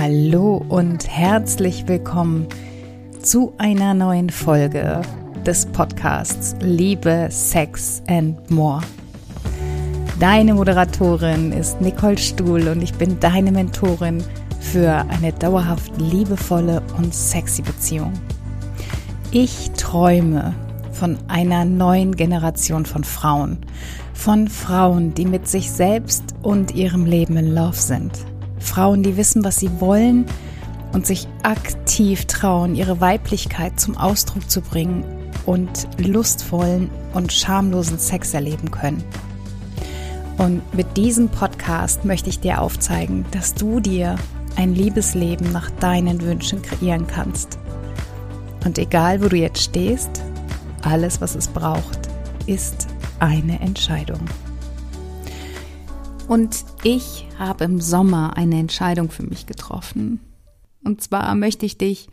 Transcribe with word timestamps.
Hallo 0.00 0.64
und 0.68 1.08
herzlich 1.08 1.88
willkommen 1.88 2.46
zu 3.20 3.52
einer 3.58 3.94
neuen 3.94 4.30
Folge 4.30 5.02
des 5.44 5.66
Podcasts 5.66 6.54
Liebe, 6.60 7.26
Sex 7.32 8.00
and 8.06 8.48
More. 8.48 8.80
Deine 10.20 10.54
Moderatorin 10.54 11.50
ist 11.50 11.80
Nicole 11.80 12.16
Stuhl 12.16 12.68
und 12.68 12.80
ich 12.80 12.94
bin 12.94 13.18
deine 13.18 13.50
Mentorin 13.50 14.22
für 14.60 15.04
eine 15.08 15.32
dauerhaft 15.32 15.90
liebevolle 16.00 16.80
und 16.96 17.12
sexy 17.12 17.62
Beziehung. 17.62 18.12
Ich 19.32 19.72
träume 19.72 20.54
von 20.92 21.18
einer 21.26 21.64
neuen 21.64 22.14
Generation 22.14 22.86
von 22.86 23.02
Frauen, 23.02 23.58
von 24.14 24.46
Frauen, 24.46 25.12
die 25.14 25.26
mit 25.26 25.48
sich 25.48 25.72
selbst 25.72 26.36
und 26.42 26.76
ihrem 26.76 27.04
Leben 27.04 27.36
in 27.36 27.52
Love 27.52 27.74
sind 27.76 28.27
Frauen, 28.60 29.02
die 29.02 29.16
wissen, 29.16 29.44
was 29.44 29.56
sie 29.56 29.70
wollen 29.80 30.26
und 30.92 31.06
sich 31.06 31.28
aktiv 31.42 32.24
trauen, 32.26 32.74
ihre 32.74 33.00
Weiblichkeit 33.00 33.78
zum 33.78 33.96
Ausdruck 33.96 34.50
zu 34.50 34.60
bringen 34.60 35.04
und 35.46 35.88
lustvollen 35.98 36.90
und 37.14 37.32
schamlosen 37.32 37.98
Sex 37.98 38.34
erleben 38.34 38.70
können. 38.70 39.02
Und 40.38 40.62
mit 40.74 40.96
diesem 40.96 41.28
Podcast 41.28 42.04
möchte 42.04 42.30
ich 42.30 42.40
dir 42.40 42.60
aufzeigen, 42.60 43.24
dass 43.32 43.54
du 43.54 43.80
dir 43.80 44.16
ein 44.56 44.74
Liebesleben 44.74 45.52
nach 45.52 45.70
deinen 45.70 46.20
Wünschen 46.20 46.62
kreieren 46.62 47.06
kannst. 47.06 47.58
Und 48.64 48.78
egal, 48.78 49.22
wo 49.22 49.28
du 49.28 49.36
jetzt 49.36 49.62
stehst, 49.62 50.22
alles, 50.82 51.20
was 51.20 51.34
es 51.34 51.48
braucht, 51.48 52.08
ist 52.46 52.86
eine 53.18 53.60
Entscheidung. 53.60 54.20
Und 56.28 56.66
ich 56.84 57.26
habe 57.38 57.64
im 57.64 57.80
Sommer 57.80 58.36
eine 58.36 58.58
Entscheidung 58.58 59.10
für 59.10 59.22
mich 59.22 59.46
getroffen. 59.46 60.20
Und 60.84 61.00
zwar 61.02 61.34
möchte 61.34 61.64
ich 61.64 61.78
dich 61.78 62.08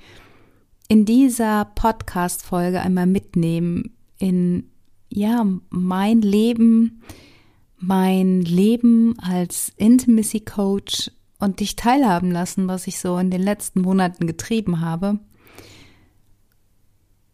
in 0.87 1.03
dieser 1.03 1.65
Podcast-Folge 1.65 2.79
einmal 2.79 3.07
mitnehmen 3.07 3.93
in, 4.17 4.71
ja, 5.09 5.45
mein 5.69 6.21
Leben, 6.21 7.03
mein 7.77 8.41
Leben 8.41 9.19
als 9.19 9.73
Intimacy 9.75 10.39
Coach 10.39 11.11
und 11.39 11.59
dich 11.59 11.75
teilhaben 11.75 12.31
lassen, 12.31 12.69
was 12.69 12.87
ich 12.87 13.01
so 13.01 13.17
in 13.17 13.31
den 13.31 13.41
letzten 13.41 13.81
Monaten 13.81 14.27
getrieben 14.27 14.79
habe. 14.79 15.19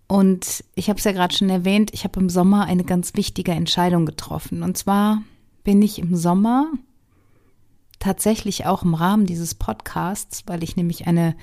Und 0.08 0.64
ich 0.73 0.89
habe 0.89 0.98
es 0.98 1.05
ja 1.05 1.11
gerade 1.11 1.36
schon 1.36 1.50
erwähnt, 1.52 1.92
ich 1.94 2.05
habe 2.05 2.20
im 2.20 2.30
Sommer 2.30 2.66
eine 2.66 2.83
ganz 2.83 3.14
wichtige 3.14 3.52
Entscheidung 3.52 4.08
getroffen. 4.08 4.64
Und 4.64 4.80
zwar 4.80 5.22
bin 5.64 5.81
ich 5.81 6.00
im 6.00 6.16
Sommer 6.16 6.67
tatsächlich 8.00 8.66
auch 8.66 8.84
im 8.84 8.94
Rahmen 8.94 9.26
dieses 9.26 9.56
Podcasts, 9.56 10.44
weil 10.48 10.64
ich 10.64 10.76
nämlich 10.76 11.08
eine 11.08 11.36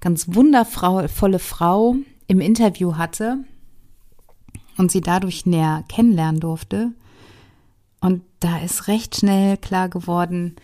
ganz 0.00 0.34
wundervolle 0.34 1.38
Frau 1.38 1.96
im 2.26 2.40
Interview 2.40 2.96
hatte 2.96 3.38
und 4.76 4.90
sie 4.90 5.00
dadurch 5.00 5.46
näher 5.46 5.84
kennenlernen 5.88 6.40
durfte. 6.40 6.92
Und 8.00 8.22
da 8.40 8.58
ist 8.58 8.88
recht 8.88 9.16
schnell 9.16 9.56
klar 9.56 9.88
geworden, 9.88 10.56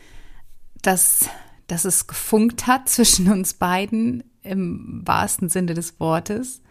dass, 0.83 1.29
dass 1.67 1.85
es 1.85 2.07
gefunkt 2.07 2.67
hat 2.67 2.89
zwischen 2.89 3.31
uns 3.31 3.55
beiden 3.55 4.25
im 4.43 5.03
wahrsten 5.05 5.49
Sinne 5.49 5.75
des 5.75 6.01
Wortes. 6.01 6.63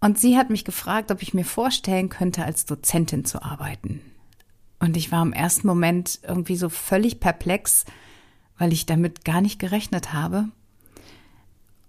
Und 0.00 0.18
sie 0.18 0.36
hat 0.36 0.50
mich 0.50 0.64
gefragt, 0.64 1.10
ob 1.12 1.22
ich 1.22 1.32
mir 1.32 1.44
vorstellen 1.44 2.08
könnte, 2.08 2.44
als 2.44 2.66
Dozentin 2.66 3.24
zu 3.24 3.42
arbeiten. 3.42 4.00
Und 4.82 4.96
ich 4.96 5.12
war 5.12 5.22
im 5.22 5.32
ersten 5.32 5.68
Moment 5.68 6.18
irgendwie 6.26 6.56
so 6.56 6.68
völlig 6.68 7.20
perplex, 7.20 7.84
weil 8.58 8.72
ich 8.72 8.84
damit 8.84 9.24
gar 9.24 9.40
nicht 9.40 9.60
gerechnet 9.60 10.12
habe. 10.12 10.48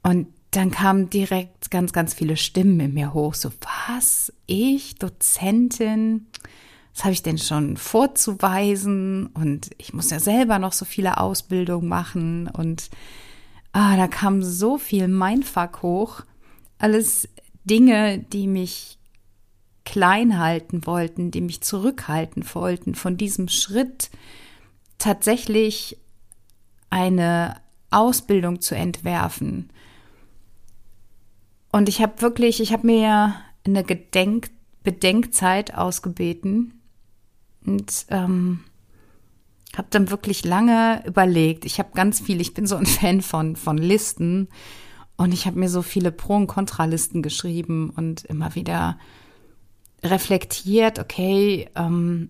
Und 0.03 0.27
dann 0.51 0.69
kamen 0.69 1.09
direkt 1.09 1.71
ganz, 1.71 1.91
ganz 1.91 2.13
viele 2.13 2.37
Stimmen 2.37 2.79
in 2.79 2.93
mir 2.93 3.15
hoch. 3.15 3.33
So, 3.33 3.51
was? 3.87 4.31
Ich, 4.45 4.93
Dozentin? 4.93 6.27
Was 6.93 7.03
habe 7.03 7.13
ich 7.13 7.23
denn 7.23 7.39
schon 7.39 7.77
vorzuweisen? 7.77 9.25
Und 9.25 9.71
ich 9.79 9.95
muss 9.95 10.11
ja 10.11 10.19
selber 10.19 10.59
noch 10.59 10.73
so 10.73 10.85
viele 10.85 11.17
Ausbildungen 11.17 11.87
machen. 11.87 12.47
Und 12.47 12.91
ah, 13.71 13.97
da 13.97 14.07
kam 14.07 14.43
so 14.43 14.77
viel 14.77 15.07
Mindfuck 15.07 15.81
hoch. 15.81 16.21
Alles 16.77 17.27
Dinge, 17.63 18.19
die 18.19 18.45
mich 18.45 18.99
klein 19.85 20.39
halten 20.39 20.85
wollten, 20.85 21.31
die 21.31 21.41
mich 21.41 21.61
zurückhalten 21.61 22.45
wollten, 22.53 22.95
von 22.95 23.17
diesem 23.17 23.47
Schritt 23.47 24.09
tatsächlich 24.97 25.97
eine 26.89 27.57
Ausbildung 27.91 28.61
zu 28.61 28.75
entwerfen. 28.75 29.69
Und 31.71 31.89
ich 31.89 32.01
habe 32.01 32.21
wirklich, 32.21 32.61
ich 32.61 32.71
habe 32.71 32.85
mir 32.85 33.35
eine 33.65 33.83
Gedenk 33.83 34.49
Bedenkzeit 34.83 35.75
ausgebeten 35.75 36.81
und 37.65 38.05
ähm, 38.09 38.65
habe 39.75 39.87
dann 39.89 40.11
wirklich 40.11 40.43
lange 40.43 41.01
überlegt. 41.05 41.65
Ich 41.65 41.79
habe 41.79 41.91
ganz 41.93 42.19
viel, 42.19 42.41
ich 42.41 42.53
bin 42.53 42.67
so 42.67 42.75
ein 42.75 42.85
Fan 42.85 43.21
von, 43.21 43.55
von 43.55 43.77
Listen 43.77 44.49
und 45.15 45.33
ich 45.33 45.45
habe 45.45 45.59
mir 45.59 45.69
so 45.69 45.81
viele 45.81 46.11
Pro- 46.11 46.35
und 46.35 46.47
Kontralisten 46.47 47.21
geschrieben 47.21 47.91
und 47.95 48.25
immer 48.25 48.55
wieder 48.55 48.97
reflektiert, 50.03 50.99
okay, 50.99 51.69
ähm, 51.75 52.29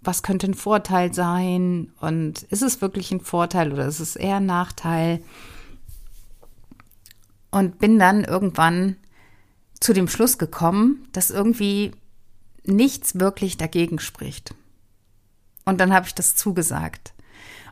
was 0.00 0.22
könnte 0.22 0.46
ein 0.46 0.54
Vorteil 0.54 1.12
sein 1.12 1.92
und 2.00 2.42
ist 2.44 2.62
es 2.62 2.80
wirklich 2.80 3.10
ein 3.10 3.20
Vorteil 3.20 3.72
oder 3.72 3.86
ist 3.86 4.00
es 4.00 4.16
eher 4.16 4.36
ein 4.36 4.46
Nachteil? 4.46 5.22
Und 7.50 7.78
bin 7.78 7.98
dann 7.98 8.24
irgendwann 8.24 8.96
zu 9.80 9.92
dem 9.92 10.08
Schluss 10.08 10.38
gekommen, 10.38 11.08
dass 11.12 11.30
irgendwie 11.30 11.92
nichts 12.64 13.18
wirklich 13.18 13.56
dagegen 13.56 13.98
spricht. 13.98 14.54
Und 15.64 15.80
dann 15.80 15.92
habe 15.92 16.06
ich 16.06 16.14
das 16.14 16.36
zugesagt 16.36 17.14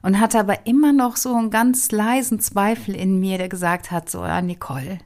und 0.02 0.20
hatte 0.20 0.38
aber 0.38 0.66
immer 0.66 0.92
noch 0.92 1.16
so 1.16 1.34
einen 1.34 1.50
ganz 1.50 1.90
leisen 1.90 2.40
Zweifel 2.40 2.94
in 2.94 3.20
mir, 3.20 3.38
der 3.38 3.48
gesagt 3.48 3.90
hat, 3.90 4.10
so, 4.10 4.24
ja, 4.24 4.40
Nicole, 4.42 4.98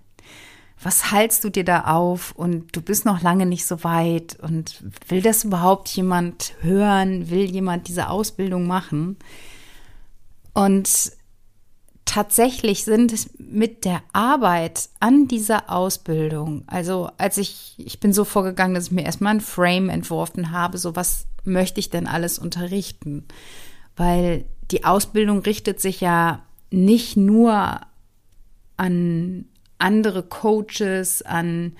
was 0.82 1.10
haltst 1.10 1.44
du 1.44 1.50
dir 1.50 1.64
da 1.64 1.84
auf 1.84 2.32
und 2.32 2.74
du 2.74 2.80
bist 2.80 3.04
noch 3.04 3.20
lange 3.20 3.44
nicht 3.44 3.66
so 3.66 3.84
weit 3.84 4.38
und 4.40 4.82
will 5.08 5.20
das 5.20 5.44
überhaupt 5.44 5.88
jemand 5.90 6.54
hören, 6.60 7.28
will 7.28 7.50
jemand 7.50 7.88
diese 7.88 8.08
Ausbildung 8.08 8.66
machen? 8.66 9.18
Und 10.54 11.12
tatsächlich 12.06 12.84
sind 12.84 13.12
es 13.12 13.30
mit 13.38 13.84
der 13.84 14.02
Arbeit 14.12 14.88
an 15.00 15.28
dieser 15.28 15.70
Ausbildung, 15.70 16.64
also 16.66 17.10
als 17.18 17.36
ich, 17.36 17.74
ich 17.78 18.00
bin 18.00 18.12
so 18.12 18.24
vorgegangen, 18.24 18.74
dass 18.74 18.86
ich 18.86 18.92
mir 18.92 19.04
erstmal 19.04 19.34
ein 19.34 19.40
Frame 19.40 19.90
entworfen 19.90 20.50
habe, 20.50 20.78
so 20.78 20.96
was 20.96 21.26
möchte 21.44 21.78
ich 21.78 21.90
denn 21.90 22.06
alles 22.06 22.38
unterrichten? 22.38 23.26
Weil 23.96 24.46
die 24.70 24.84
Ausbildung 24.84 25.40
richtet 25.40 25.80
sich 25.80 26.00
ja 26.00 26.42
nicht 26.70 27.16
nur 27.16 27.80
an 28.76 29.44
andere 29.80 30.22
Coaches, 30.22 31.22
an 31.22 31.72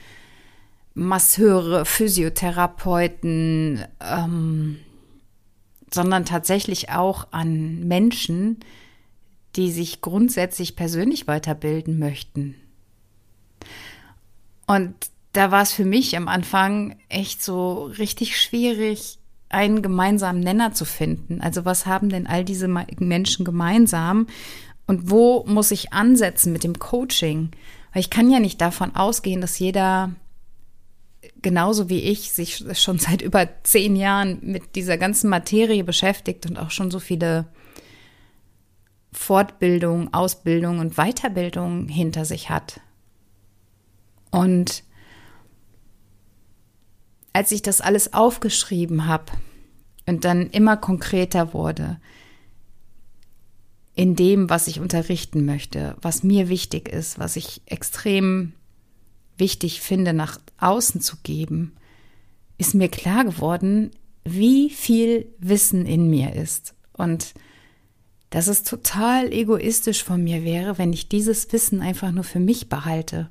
Masseure, 0.94 1.84
Physiotherapeuten, 1.84 3.84
ähm, 4.00 4.78
sondern 5.93 6.25
tatsächlich 6.25 6.91
auch 6.91 7.28
an 7.31 7.87
Menschen, 7.87 8.59
die 9.56 9.71
sich 9.71 10.00
grundsätzlich 10.00 10.77
persönlich 10.77 11.27
weiterbilden 11.27 11.99
möchten. 11.99 12.55
Und 14.67 14.94
da 15.32 15.50
war 15.50 15.62
es 15.62 15.72
für 15.72 15.84
mich 15.84 16.17
am 16.17 16.28
Anfang 16.28 16.97
echt 17.09 17.43
so 17.43 17.84
richtig 17.84 18.41
schwierig, 18.41 19.19
einen 19.49 19.82
gemeinsamen 19.82 20.41
Nenner 20.41 20.72
zu 20.72 20.84
finden. 20.84 21.41
Also 21.41 21.65
was 21.65 21.87
haben 21.87 22.09
denn 22.09 22.27
all 22.27 22.44
diese 22.44 22.69
Menschen 22.69 23.44
gemeinsam 23.44 24.28
und 24.87 25.11
wo 25.11 25.44
muss 25.47 25.73
ich 25.73 25.93
ansetzen 25.93 26.53
mit 26.53 26.62
dem 26.62 26.79
Coaching? 26.79 27.50
Weil 27.92 28.00
ich 28.00 28.10
kann 28.10 28.31
ja 28.31 28.40
nicht 28.40 28.60
davon 28.60 28.94
ausgehen, 28.94 29.40
dass 29.40 29.58
jeder 29.58 30.12
genauso 31.42 31.88
wie 31.88 32.00
ich 32.00 32.32
sich 32.32 32.64
schon 32.75 32.98
seit 33.00 33.22
über 33.22 33.48
zehn 33.62 33.96
Jahren 33.96 34.38
mit 34.42 34.76
dieser 34.76 34.98
ganzen 34.98 35.31
Materie 35.31 35.84
beschäftigt 35.84 36.46
und 36.46 36.58
auch 36.58 36.70
schon 36.70 36.90
so 36.90 37.00
viele 37.00 37.46
Fortbildung, 39.12 40.14
Ausbildung 40.14 40.78
und 40.78 40.94
Weiterbildung 40.94 41.88
hinter 41.88 42.25
sich 42.25 42.48
hat. 42.48 42.81
Und 44.31 44.84
als 47.32 47.50
ich 47.50 47.62
das 47.62 47.81
alles 47.81 48.12
aufgeschrieben 48.12 49.06
habe 49.06 49.32
und 50.06 50.25
dann 50.25 50.48
immer 50.50 50.76
konkreter 50.76 51.52
wurde, 51.52 52.00
in 54.00 54.17
dem, 54.17 54.49
was 54.49 54.67
ich 54.67 54.81
unterrichten 54.81 55.44
möchte, 55.44 55.94
was 56.00 56.23
mir 56.23 56.49
wichtig 56.49 56.88
ist, 56.88 57.19
was 57.19 57.37
ich 57.37 57.61
extrem 57.67 58.55
wichtig 59.37 59.82
finde, 59.82 60.14
nach 60.14 60.41
außen 60.56 61.02
zu 61.02 61.19
geben, 61.23 61.76
ist 62.56 62.75
mir 62.75 62.88
klar 62.88 63.26
geworden, 63.26 63.91
wie 64.25 64.70
viel 64.70 65.26
Wissen 65.38 65.85
in 65.85 66.08
mir 66.08 66.35
ist. 66.35 66.75
Und 66.94 67.35
dass 68.31 68.47
es 68.47 68.62
total 68.62 69.31
egoistisch 69.35 70.03
von 70.03 70.25
mir 70.25 70.44
wäre, 70.44 70.79
wenn 70.79 70.94
ich 70.94 71.11
dieses 71.11 71.53
Wissen 71.53 71.82
einfach 71.82 72.11
nur 72.11 72.25
für 72.25 72.41
mich 72.41 72.70
behalte. 72.70 73.29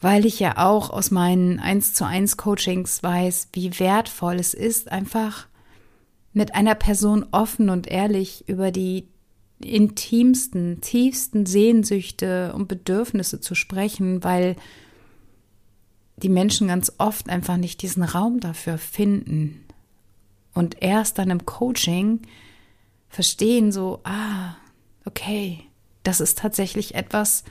Weil 0.00 0.26
ich 0.26 0.40
ja 0.40 0.58
auch 0.58 0.90
aus 0.90 1.12
meinen 1.12 1.60
1 1.60 1.94
zu 1.94 2.04
1 2.04 2.38
Coachings 2.38 3.04
weiß, 3.04 3.50
wie 3.52 3.78
wertvoll 3.78 4.40
es 4.40 4.52
ist, 4.52 4.90
einfach 4.90 5.46
mit 6.32 6.56
einer 6.56 6.74
Person 6.74 7.24
offen 7.30 7.68
und 7.70 7.86
ehrlich 7.86 8.48
über 8.48 8.72
die 8.72 9.11
intimsten, 9.64 10.80
tiefsten 10.80 11.46
Sehnsüchte 11.46 12.52
und 12.54 12.68
Bedürfnisse 12.68 13.40
zu 13.40 13.54
sprechen, 13.54 14.22
weil 14.24 14.56
die 16.16 16.28
Menschen 16.28 16.68
ganz 16.68 16.92
oft 16.98 17.28
einfach 17.28 17.56
nicht 17.56 17.82
diesen 17.82 18.02
Raum 18.02 18.40
dafür 18.40 18.78
finden. 18.78 19.64
Und 20.54 20.82
erst 20.82 21.18
dann 21.18 21.30
im 21.30 21.46
Coaching 21.46 22.20
verstehen 23.08 23.72
so, 23.72 24.00
ah, 24.04 24.56
okay, 25.04 25.64
das 26.02 26.20
ist 26.20 26.38
tatsächlich 26.38 26.94
etwas, 26.94 27.44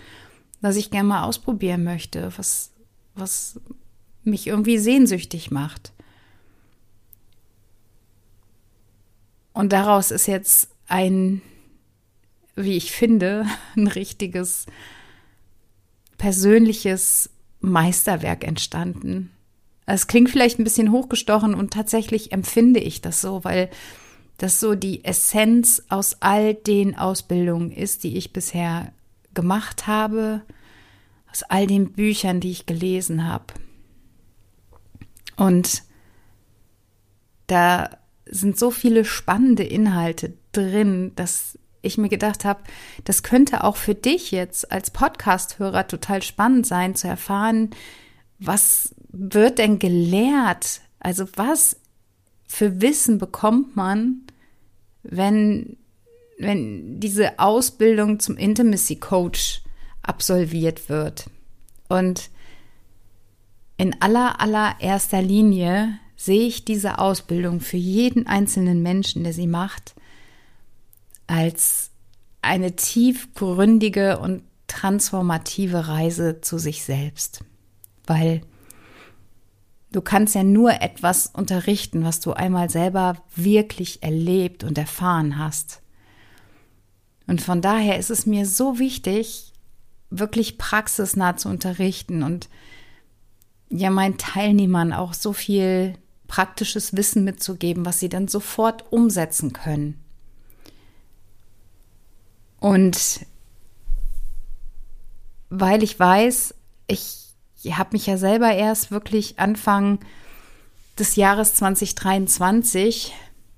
was 0.61 0.75
ich 0.75 0.91
gerne 0.91 1.07
mal 1.07 1.23
ausprobieren 1.23 1.83
möchte, 1.83 2.31
was, 2.37 2.71
was 3.15 3.59
mich 4.23 4.47
irgendwie 4.47 4.77
sehnsüchtig 4.77 5.51
macht. 5.51 5.91
Und 9.53 9.73
daraus 9.73 10.11
ist 10.11 10.27
jetzt 10.27 10.69
ein, 10.87 11.41
wie 12.63 12.77
ich 12.77 12.91
finde, 12.91 13.45
ein 13.75 13.87
richtiges 13.87 14.65
persönliches 16.17 17.29
Meisterwerk 17.59 18.45
entstanden. 18.45 19.31
Es 19.85 20.07
klingt 20.07 20.29
vielleicht 20.29 20.59
ein 20.59 20.63
bisschen 20.63 20.91
hochgestochen 20.91 21.53
und 21.53 21.73
tatsächlich 21.73 22.31
empfinde 22.31 22.79
ich 22.79 23.01
das 23.01 23.21
so, 23.21 23.43
weil 23.43 23.69
das 24.37 24.59
so 24.59 24.75
die 24.75 25.03
Essenz 25.03 25.83
aus 25.89 26.17
all 26.21 26.53
den 26.53 26.97
Ausbildungen 26.97 27.71
ist, 27.71 28.03
die 28.03 28.17
ich 28.17 28.33
bisher 28.33 28.91
gemacht 29.33 29.87
habe, 29.87 30.41
aus 31.31 31.43
all 31.43 31.67
den 31.67 31.91
Büchern, 31.93 32.39
die 32.39 32.51
ich 32.51 32.65
gelesen 32.65 33.27
habe. 33.27 33.53
Und 35.35 35.83
da 37.47 37.89
sind 38.25 38.57
so 38.57 38.71
viele 38.71 39.05
spannende 39.05 39.63
Inhalte 39.63 40.33
drin, 40.51 41.11
dass 41.15 41.57
ich 41.81 41.97
mir 41.97 42.09
gedacht 42.09 42.45
habe, 42.45 42.61
das 43.03 43.23
könnte 43.23 43.63
auch 43.63 43.75
für 43.75 43.95
dich 43.95 44.31
jetzt 44.31 44.71
als 44.71 44.91
Podcast-Hörer 44.91 45.87
total 45.87 46.21
spannend 46.21 46.67
sein, 46.67 46.95
zu 46.95 47.07
erfahren, 47.07 47.71
was 48.39 48.95
wird 49.09 49.57
denn 49.59 49.79
gelehrt? 49.79 50.81
Also 50.99 51.25
was 51.35 51.77
für 52.47 52.81
Wissen 52.81 53.17
bekommt 53.17 53.75
man, 53.75 54.21
wenn, 55.03 55.77
wenn 56.37 56.99
diese 56.99 57.39
Ausbildung 57.39 58.19
zum 58.19 58.37
Intimacy 58.37 58.97
Coach 58.97 59.61
absolviert 60.01 60.89
wird? 60.89 61.29
Und 61.87 62.29
in 63.77 63.99
aller, 64.01 64.39
allererster 64.39 65.21
Linie 65.21 65.99
sehe 66.15 66.47
ich 66.47 66.65
diese 66.65 66.99
Ausbildung 66.99 67.61
für 67.61 67.77
jeden 67.77 68.27
einzelnen 68.27 68.83
Menschen, 68.83 69.23
der 69.23 69.33
sie 69.33 69.47
macht, 69.47 69.95
als 71.31 71.91
eine 72.41 72.75
tiefgründige 72.75 74.19
und 74.19 74.43
transformative 74.67 75.87
Reise 75.87 76.41
zu 76.41 76.57
sich 76.57 76.83
selbst. 76.83 77.45
Weil 78.05 78.41
du 79.93 80.01
kannst 80.01 80.35
ja 80.35 80.43
nur 80.43 80.81
etwas 80.81 81.27
unterrichten, 81.27 82.03
was 82.03 82.19
du 82.19 82.33
einmal 82.33 82.69
selber 82.69 83.15
wirklich 83.33 84.03
erlebt 84.03 84.65
und 84.65 84.77
erfahren 84.77 85.37
hast. 85.37 85.81
Und 87.27 87.41
von 87.41 87.61
daher 87.61 87.97
ist 87.97 88.09
es 88.09 88.25
mir 88.25 88.45
so 88.45 88.77
wichtig, 88.77 89.53
wirklich 90.09 90.57
praxisnah 90.57 91.37
zu 91.37 91.47
unterrichten 91.47 92.23
und 92.23 92.49
ja 93.69 93.89
meinen 93.89 94.17
Teilnehmern 94.17 94.91
auch 94.91 95.13
so 95.13 95.31
viel 95.31 95.93
praktisches 96.27 96.97
Wissen 96.97 97.23
mitzugeben, 97.23 97.85
was 97.85 98.01
sie 98.01 98.09
dann 98.09 98.27
sofort 98.27 98.91
umsetzen 98.91 99.53
können. 99.53 100.00
Und 102.61 103.25
weil 105.49 105.83
ich 105.83 105.99
weiß, 105.99 106.53
ich 106.87 107.33
habe 107.71 107.89
mich 107.93 108.05
ja 108.05 108.17
selber 108.17 108.53
erst 108.53 108.91
wirklich 108.91 109.39
Anfang 109.39 109.99
des 110.97 111.15
Jahres 111.15 111.55
2023 111.55 113.13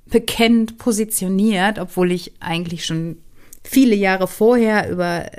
bekennend 0.06 0.78
positioniert, 0.78 1.80
obwohl 1.80 2.12
ich 2.12 2.34
eigentlich 2.40 2.86
schon 2.86 3.18
viele 3.64 3.96
Jahre 3.96 4.28
vorher 4.28 4.90
über 4.90 5.30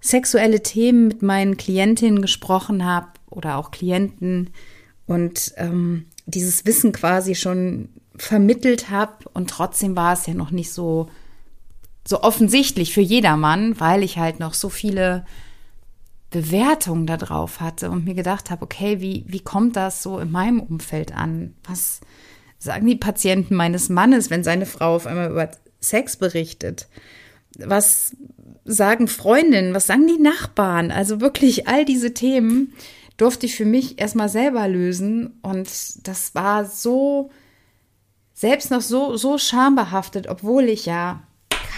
sexuelle 0.00 0.62
Themen 0.62 1.08
mit 1.08 1.22
meinen 1.22 1.56
Klientinnen 1.56 2.22
gesprochen 2.22 2.84
habe 2.84 3.08
oder 3.28 3.56
auch 3.56 3.72
Klienten 3.72 4.50
und 5.06 5.54
ähm, 5.56 6.06
dieses 6.26 6.66
Wissen 6.66 6.92
quasi 6.92 7.34
schon 7.34 7.88
vermittelt 8.16 8.90
habe 8.90 9.28
und 9.32 9.50
trotzdem 9.50 9.96
war 9.96 10.12
es 10.12 10.26
ja 10.26 10.34
noch 10.34 10.52
nicht 10.52 10.72
so 10.72 11.08
so 12.08 12.22
offensichtlich 12.22 12.94
für 12.94 13.02
jedermann, 13.02 13.78
weil 13.80 14.02
ich 14.02 14.16
halt 14.16 14.40
noch 14.40 14.54
so 14.54 14.70
viele 14.70 15.26
Bewertungen 16.30 17.06
da 17.06 17.18
drauf 17.18 17.60
hatte 17.60 17.90
und 17.90 18.06
mir 18.06 18.14
gedacht 18.14 18.50
habe, 18.50 18.62
okay, 18.62 19.02
wie, 19.02 19.26
wie 19.28 19.40
kommt 19.40 19.76
das 19.76 20.02
so 20.02 20.18
in 20.18 20.30
meinem 20.30 20.58
Umfeld 20.60 21.14
an? 21.14 21.54
Was 21.64 22.00
sagen 22.58 22.86
die 22.86 22.96
Patienten 22.96 23.54
meines 23.54 23.90
Mannes, 23.90 24.30
wenn 24.30 24.42
seine 24.42 24.64
Frau 24.64 24.96
auf 24.96 25.06
einmal 25.06 25.30
über 25.30 25.50
Sex 25.80 26.16
berichtet? 26.16 26.88
Was 27.58 28.16
sagen 28.64 29.06
Freundinnen? 29.06 29.74
Was 29.74 29.86
sagen 29.86 30.06
die 30.06 30.22
Nachbarn? 30.22 30.90
Also 30.90 31.20
wirklich 31.20 31.68
all 31.68 31.84
diese 31.84 32.14
Themen 32.14 32.72
durfte 33.18 33.44
ich 33.44 33.54
für 33.54 33.66
mich 33.66 34.00
erstmal 34.00 34.30
selber 34.30 34.66
lösen. 34.66 35.38
Und 35.42 35.68
das 36.08 36.34
war 36.34 36.64
so, 36.64 37.28
selbst 38.32 38.70
noch 38.70 38.80
so, 38.80 39.18
so 39.18 39.36
schambehaftet, 39.36 40.26
obwohl 40.26 40.70
ich 40.70 40.86
ja 40.86 41.22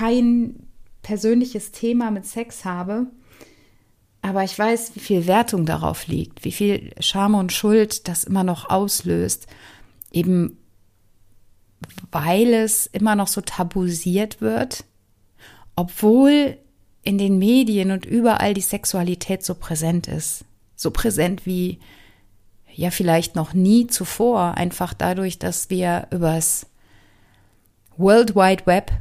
kein 0.01 0.67
persönliches 1.03 1.73
Thema 1.73 2.11
mit 2.11 2.27
Sex 2.27 2.65
habe. 2.65 3.07
Aber 4.23 4.45
ich 4.45 4.59
weiß, 4.59 4.95
wie 4.95 5.01
viel 5.01 5.27
Wertung 5.27 5.67
darauf 5.67 6.07
liegt, 6.07 6.45
wie 6.45 6.53
viel 6.53 6.93
Scham 7.01 7.35
und 7.35 7.53
Schuld 7.53 8.09
das 8.09 8.25
immer 8.25 8.45
noch 8.45 8.69
auslöst. 8.71 9.47
Eben 10.11 10.57
weil 12.13 12.53
es 12.53 12.87
immer 12.87 13.15
noch 13.15 13.29
so 13.29 13.41
tabuisiert 13.41 14.41
wird, 14.41 14.85
obwohl 15.77 16.59
in 17.03 17.17
den 17.17 17.39
Medien 17.39 17.91
und 17.91 18.05
überall 18.05 18.53
die 18.53 18.61
Sexualität 18.61 19.43
so 19.43 19.55
präsent 19.55 20.07
ist 20.07 20.45
so 20.81 20.91
präsent 20.91 21.45
wie 21.45 21.79
ja 22.73 22.91
vielleicht 22.91 23.37
noch 23.37 23.53
nie 23.53 23.87
zuvor, 23.87 24.55
einfach 24.55 24.95
dadurch, 24.95 25.39
dass 25.39 25.69
wir 25.69 26.07
übers 26.11 26.67
World 27.97 28.35
Wide 28.35 28.65
Web 28.65 28.93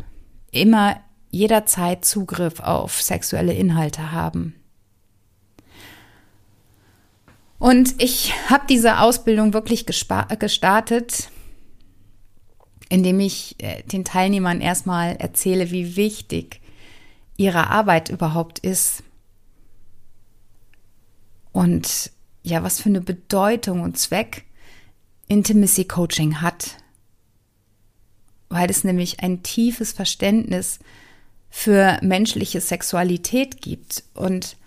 immer 0.52 1.00
jederzeit 1.30 2.06
Zugriff 2.06 2.60
auf 2.60 3.02
sexuelle 3.02 3.54
Inhalte 3.54 4.12
haben. 4.12 4.56
Und 7.60 8.02
ich 8.02 8.34
habe 8.50 8.66
diese 8.70 9.00
Ausbildung 9.00 9.54
wirklich 9.54 9.86
gestartet, 9.86 11.30
indem 12.88 13.20
ich 13.20 13.62
äh, 13.62 13.84
den 13.84 14.06
Teilnehmern 14.06 14.62
erstmal 14.62 15.18
erzähle, 15.18 15.70
wie 15.70 15.96
wichtig 15.96 16.62
ihre 17.38 17.70
Arbeit 17.70 18.10
überhaupt 18.10 18.60
ist 18.60 19.04
und 21.52 22.12
ja, 22.44 22.64
was 22.64 22.80
für 22.82 22.90
eine 22.90 23.02
Bedeutung 23.02 23.82
und 23.82 23.98
Zweck 23.98 24.46
Intimacy 25.28 25.86
Coaching 25.86 26.42
hat. 26.42 26.78
Weil 28.50 28.70
es 28.70 28.84
nämlich 28.84 29.22
ein 29.22 29.44
tiefes 29.44 29.94
Verständnis 29.94 30.80
für 31.50 32.00
menschliche 32.02 32.62
Sexualität 32.62 33.62
gibt. 33.62 34.04
Und 34.14 34.58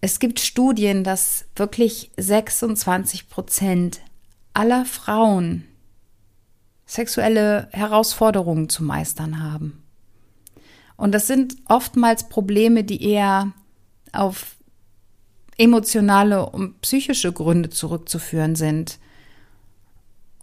es 0.00 0.18
gibt 0.18 0.40
Studien, 0.40 1.04
dass 1.04 1.46
wirklich 1.56 2.10
26 2.16 3.28
Prozent 3.28 4.00
aller 4.54 4.84
Frauen 4.84 5.64
sexuelle 6.86 7.68
Herausforderungen 7.72 8.68
zu 8.68 8.84
meistern 8.84 9.42
haben. 9.42 9.82
Und 10.96 11.12
das 11.12 11.26
sind 11.26 11.56
oftmals 11.66 12.28
Probleme, 12.28 12.84
die 12.84 13.02
eher 13.02 13.52
auf 14.12 14.56
emotionale 15.58 16.46
und 16.46 16.80
psychische 16.80 17.32
Gründe 17.32 17.70
zurückzuführen 17.70 18.56
sind. 18.56 18.98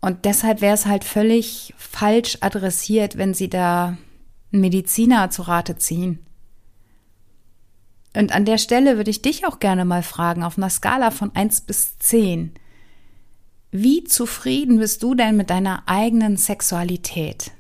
Und 0.04 0.26
deshalb 0.26 0.60
wäre 0.60 0.74
es 0.74 0.86
halt 0.86 1.06
völlig 1.06 1.74
falsch 1.78 2.38
adressiert, 2.42 3.18
wenn 3.18 3.34
sie 3.34 3.48
da 3.48 3.98
einen 4.52 4.62
Mediziner 4.62 5.30
zu 5.30 5.44
Rate 5.44 5.78
ziehen. 5.78 6.20
Und 8.14 8.36
an 8.36 8.44
der 8.44 8.58
Stelle 8.58 8.98
würde 8.98 9.12
ich 9.12 9.22
dich 9.22 9.48
auch 9.48 9.60
gerne 9.60 9.86
mal 9.86 10.04
fragen, 10.04 10.44
auf 10.44 10.58
einer 10.58 10.70
Skala 10.70 11.10
von 11.10 11.34
1 11.34 11.62
bis 11.62 11.98
10. 12.00 12.52
Wie 13.72 14.04
zufrieden 14.04 14.78
bist 14.78 15.02
du 15.04 15.16
denn 15.16 15.38
mit 15.38 15.50
deiner 15.50 15.84
eigenen 15.86 16.36
Sexualität? 16.36 17.52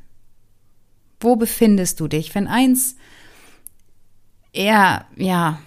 Wo 1.21 1.38
befindest 1.38 2.01
du 2.01 2.09
dich? 2.09 2.35
Wenn 2.35 2.50
eins 2.50 2.97
eher, 4.51 5.05
ja, 5.15 5.59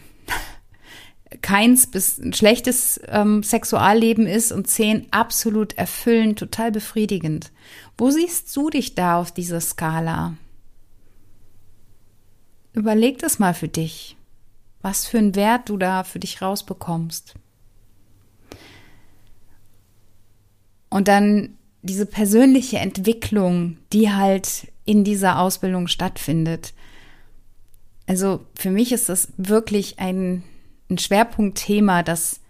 keins 1.47 1.87
bis 1.87 2.19
ein 2.19 2.33
schlechtes 2.33 3.01
ähm, 3.07 3.45
Sexualleben 3.45 4.27
ist 4.27 4.51
und 4.51 4.67
zehn 4.67 5.07
absolut 5.13 5.75
erfüllend, 5.79 6.41
total 6.41 6.73
befriedigend. 6.73 7.53
Wo 7.97 8.11
siehst 8.11 8.55
du 8.57 8.69
dich 8.69 8.97
da 8.97 9.21
auf 9.21 9.31
dieser 9.31 9.61
Skala? 9.61 10.35
Überleg 12.73 13.21
das 13.21 13.39
mal 13.39 13.55
für 13.55 13.69
dich, 13.69 14.17
was 14.83 15.07
für 15.07 15.19
einen 15.19 15.37
Wert 15.37 15.69
du 15.69 15.77
da 15.77 16.03
für 16.03 16.19
dich 16.19 16.43
rausbekommst. 16.43 17.37
Und 20.91 21.07
dann 21.07 21.57
diese 21.83 22.07
persönliche 22.07 22.79
Entwicklung, 22.79 23.79
die 23.93 24.13
halt 24.13 24.67
in 24.85 25.05
dieser 25.05 25.39
Ausbildung 25.39 25.87
stattfindet. 25.87 26.75
Also 28.09 28.45
für 28.57 28.73
mich 28.73 28.91
ist 28.91 29.09
das 29.09 29.29
wirklich 29.37 30.01
ein, 30.01 30.43
ein 30.89 30.99
Schwerpunktthema, 30.99 32.03
dass 32.03 32.41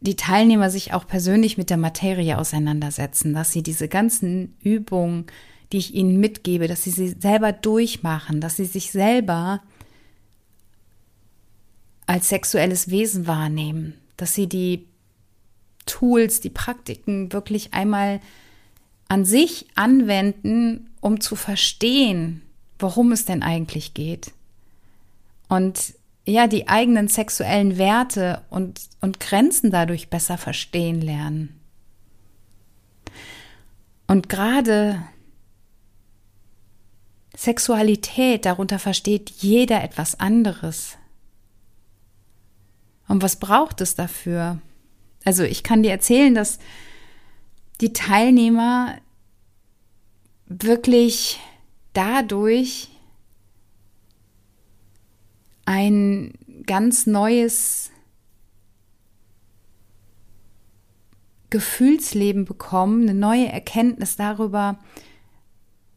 die 0.00 0.16
Teilnehmer 0.16 0.68
sich 0.68 0.92
auch 0.92 1.06
persönlich 1.06 1.56
mit 1.56 1.70
der 1.70 1.78
Materie 1.78 2.38
auseinandersetzen, 2.38 3.32
dass 3.32 3.52
sie 3.52 3.62
diese 3.62 3.88
ganzen 3.88 4.54
Übungen, 4.62 5.26
die 5.72 5.78
ich 5.78 5.94
ihnen 5.94 6.20
mitgebe, 6.20 6.68
dass 6.68 6.84
sie 6.84 6.90
sie 6.90 7.16
selber 7.18 7.52
durchmachen, 7.52 8.40
dass 8.40 8.56
sie 8.56 8.66
sich 8.66 8.90
selber 8.90 9.62
als 12.06 12.28
sexuelles 12.28 12.90
Wesen 12.90 13.26
wahrnehmen, 13.26 13.94
dass 14.18 14.34
sie 14.34 14.46
die 14.46 14.86
Tools, 15.86 16.40
die 16.40 16.50
Praktiken 16.50 17.32
wirklich 17.32 17.72
einmal 17.72 18.20
an 19.08 19.24
sich 19.24 19.66
anwenden, 19.74 20.90
um 21.00 21.20
zu 21.20 21.34
verstehen, 21.34 22.42
worum 22.78 23.12
es 23.12 23.24
denn 23.24 23.42
eigentlich 23.42 23.94
geht. 23.94 24.32
Und 25.48 25.94
ja, 26.26 26.46
die 26.46 26.68
eigenen 26.68 27.08
sexuellen 27.08 27.76
Werte 27.76 28.42
und, 28.50 28.80
und 29.00 29.20
Grenzen 29.20 29.70
dadurch 29.70 30.08
besser 30.08 30.38
verstehen 30.38 31.00
lernen. 31.00 31.60
Und 34.06 34.28
gerade 34.28 35.02
Sexualität, 37.36 38.46
darunter 38.46 38.78
versteht 38.78 39.30
jeder 39.30 39.82
etwas 39.82 40.18
anderes. 40.18 40.96
Und 43.08 43.22
was 43.22 43.36
braucht 43.36 43.80
es 43.80 43.94
dafür? 43.94 44.60
Also 45.24 45.42
ich 45.42 45.62
kann 45.62 45.82
dir 45.82 45.90
erzählen, 45.90 46.34
dass 46.34 46.58
die 47.80 47.92
Teilnehmer 47.92 48.96
wirklich 50.46 51.40
dadurch 51.92 52.88
ein 55.74 56.34
ganz 56.66 57.06
neues 57.06 57.90
Gefühlsleben 61.50 62.44
bekommen, 62.44 63.02
eine 63.02 63.18
neue 63.18 63.48
Erkenntnis 63.48 64.14
darüber, 64.16 64.78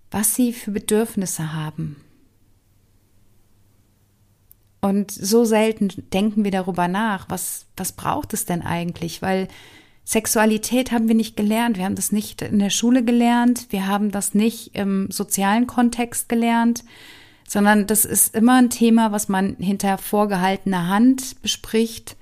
was 0.10 0.34
sie 0.34 0.52
für 0.52 0.72
Bedürfnisse 0.72 1.54
haben. 1.54 1.98
Und 4.82 5.12
so 5.12 5.46
selten 5.46 5.90
denken 6.12 6.44
wir 6.44 6.52
darüber 6.52 6.88
nach, 6.88 7.30
was, 7.30 7.68
was 7.76 7.92
braucht 7.92 8.34
es 8.34 8.46
denn 8.46 8.62
eigentlich? 8.64 9.22
Weil 9.22 9.48
Sexualität 10.06 10.92
haben 10.92 11.08
wir 11.08 11.16
nicht 11.16 11.36
gelernt. 11.36 11.78
Wir 11.78 11.86
haben 11.86 11.96
das 11.96 12.12
nicht 12.12 12.42
in 12.42 12.60
der 12.60 12.70
Schule 12.70 13.04
gelernt. 13.04 13.68
Wir 13.70 13.86
haben 13.86 14.10
das 14.10 14.34
nicht 14.34 14.76
im 14.76 15.12
sozialen 15.12 15.68
Kontext 15.68 16.30
gelernt, 16.30 16.84
sondern 17.48 17.88
das 17.88 18.04
ist 18.04 18.36
immer 18.36 18.58
ein 18.58 18.70
Thema, 18.70 19.14
was 19.14 19.30
man 19.30 19.56
hinter 19.56 19.98
vorgehaltener 19.98 20.90
Hand 20.90 21.42
bespricht 21.42 22.18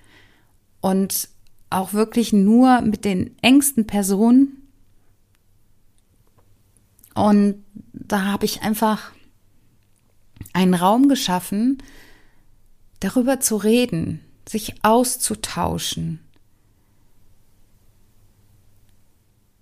und 0.81 1.29
auch 1.71 1.93
wirklich 1.93 2.31
nur 2.31 2.81
mit 2.81 3.03
den 3.05 3.35
engsten 3.41 3.87
Personen. 3.87 4.69
Und 7.15 7.65
da 7.91 8.25
habe 8.25 8.45
ich 8.45 8.61
einfach 8.61 9.11
einen 10.53 10.75
Raum 10.75 11.09
geschaffen, 11.09 11.79
darüber 12.99 13.39
zu 13.39 13.55
reden, 13.57 14.21
sich 14.47 14.75
auszutauschen. 14.83 16.19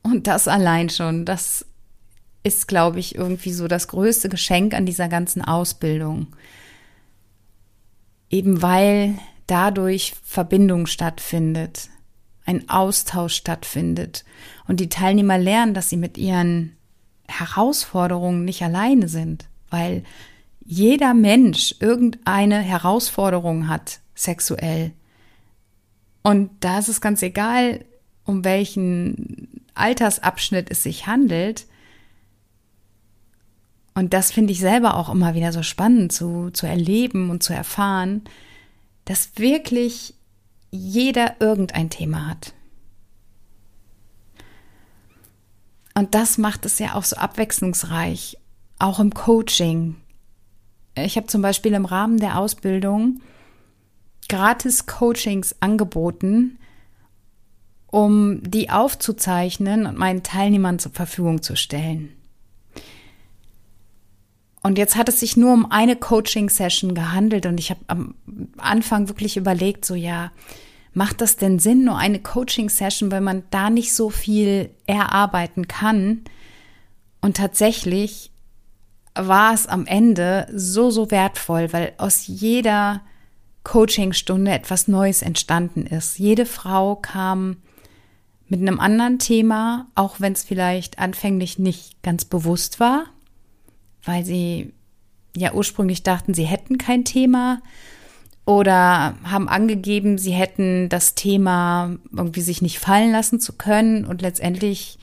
Und 0.02 0.28
das 0.28 0.50
allein 0.50 0.90
schon, 0.90 1.24
das 1.26 1.66
ist, 2.44 2.68
glaube 2.68 3.00
ich, 3.00 3.16
irgendwie 3.16 3.54
so 3.54 3.68
das 3.68 3.88
größte 3.88 4.30
Geschenk 4.30 4.74
an 4.74 4.86
dieser 4.86 5.08
ganzen 5.08 5.42
Ausbildung. 5.42 6.28
Eben 8.30 8.62
weil 8.62 9.18
dadurch 9.48 10.14
Verbindung 10.24 10.88
stattfindet, 10.88 11.90
ein 12.46 12.70
Austausch 12.70 13.36
stattfindet 13.36 14.26
und 14.68 14.80
die 14.80 14.90
Teilnehmer 14.90 15.38
lernen, 15.38 15.74
dass 15.74 15.90
sie 15.90 15.98
mit 15.98 16.18
ihren 16.18 16.76
Herausforderungen 17.28 18.44
nicht 18.44 18.62
alleine 18.64 19.08
sind, 19.08 19.48
weil 19.70 20.04
jeder 20.66 21.14
Mensch 21.14 21.76
irgendeine 21.80 22.60
Herausforderung 22.60 23.68
hat, 23.68 24.00
sexuell. 24.16 24.92
Und 26.22 26.52
da 26.62 26.80
ist 26.80 26.90
es 26.90 27.02
ganz 27.02 27.22
egal, 27.22 27.84
um 28.26 28.46
welchen 28.46 29.62
Altersabschnitt 29.74 30.72
es 30.72 30.84
sich 30.84 31.08
handelt. 31.08 31.66
Und 33.96 34.14
das 34.14 34.32
finde 34.32 34.54
ich 34.54 34.60
selber 34.60 34.98
auch 34.98 35.10
immer 35.10 35.36
wieder 35.36 35.52
so 35.52 35.62
spannend 35.62 36.12
zu, 36.12 36.50
zu 36.52 36.66
erleben 36.66 37.30
und 37.30 37.44
zu 37.44 37.54
erfahren, 37.54 38.24
dass 39.06 39.38
wirklich 39.38 40.16
jeder 40.72 41.36
irgendein 41.40 41.90
Thema 41.90 42.28
hat. 42.28 42.54
Und 45.94 46.16
das 46.16 46.40
macht 46.40 46.66
es 46.66 46.80
ja 46.80 46.96
auch 46.96 47.04
so 47.04 47.18
abwechslungsreich, 47.18 48.38
auch 48.80 49.00
im 49.00 49.14
Coaching, 49.14 49.96
ich 50.96 51.18
habe 51.18 51.28
zum 51.28 51.42
Beispiel 51.42 51.74
im 51.74 51.86
Rahmen 51.86 52.20
der 52.20 52.38
Ausbildung 52.38 53.22
gratis 54.30 54.86
Coachings 54.86 55.56
angeboten, 55.60 56.60
um 57.88 58.42
die 58.44 58.70
aufzuzeichnen 58.70 59.86
und 59.86 59.98
meinen 59.98 60.24
Teilnehmern 60.24 60.80
zur 60.80 60.92
Verfügung 60.92 61.42
zu 61.42 61.56
stellen. 61.56 62.10
Und 64.64 64.78
jetzt 64.78 64.96
hat 64.96 65.10
es 65.10 65.20
sich 65.20 65.36
nur 65.36 65.54
um 65.54 65.70
eine 65.70 65.98
Coaching-Session 65.98 66.96
gehandelt 66.96 67.46
und 67.46 67.60
ich 67.60 67.70
habe 67.70 67.82
am 67.88 68.16
Anfang 68.58 69.10
wirklich 69.10 69.36
überlegt, 69.36 69.84
so 69.84 69.94
ja, 69.94 70.32
macht 70.94 71.20
das 71.20 71.36
denn 71.36 71.60
Sinn, 71.60 71.84
nur 71.84 71.98
eine 71.98 72.20
Coaching-Session, 72.20 73.12
weil 73.12 73.20
man 73.20 73.44
da 73.52 73.70
nicht 73.70 73.94
so 73.94 74.10
viel 74.10 74.70
erarbeiten 74.88 75.68
kann? 75.68 76.22
Und 77.20 77.36
tatsächlich 77.36 78.32
war 79.16 79.54
es 79.54 79.68
am 79.68 79.86
Ende 79.86 80.48
so, 80.54 80.92
so 80.92 81.12
wertvoll, 81.12 81.74
weil 81.74 81.94
aus 81.98 82.28
jeder 82.28 83.02
Coachingstunde 83.64 84.52
etwas 84.52 84.88
Neues 84.88 85.22
entstanden 85.22 85.86
ist. 85.86 86.18
Jede 86.20 86.46
Frau 86.46 86.96
kam 86.96 87.58
mit 88.48 88.62
einem 88.62 88.80
anderen 88.80 89.20
Thema, 89.20 89.88
auch 89.96 90.20
wenn 90.20 90.34
es 90.34 90.44
vielleicht 90.44 91.00
anfänglich 91.00 91.60
nicht 91.60 92.02
ganz 92.02 92.26
bewusst 92.26 92.80
war, 92.80 93.06
weil 94.04 94.26
sie 94.26 94.74
ja 95.36 95.54
ursprünglich 95.54 96.04
dachten, 96.04 96.34
sie 96.34 96.44
hätten 96.44 96.78
kein 96.78 97.06
Thema 97.06 97.62
oder 98.46 99.16
haben 99.24 99.48
angegeben, 99.48 100.18
sie 100.18 100.34
hätten 100.34 100.90
das 100.90 101.16
Thema 101.16 101.96
irgendwie 102.12 102.42
sich 102.42 102.62
nicht 102.62 102.80
fallen 102.80 103.12
lassen 103.12 103.40
zu 103.40 103.54
können 103.54 104.06
und 104.06 104.22
letztendlich 104.22 105.00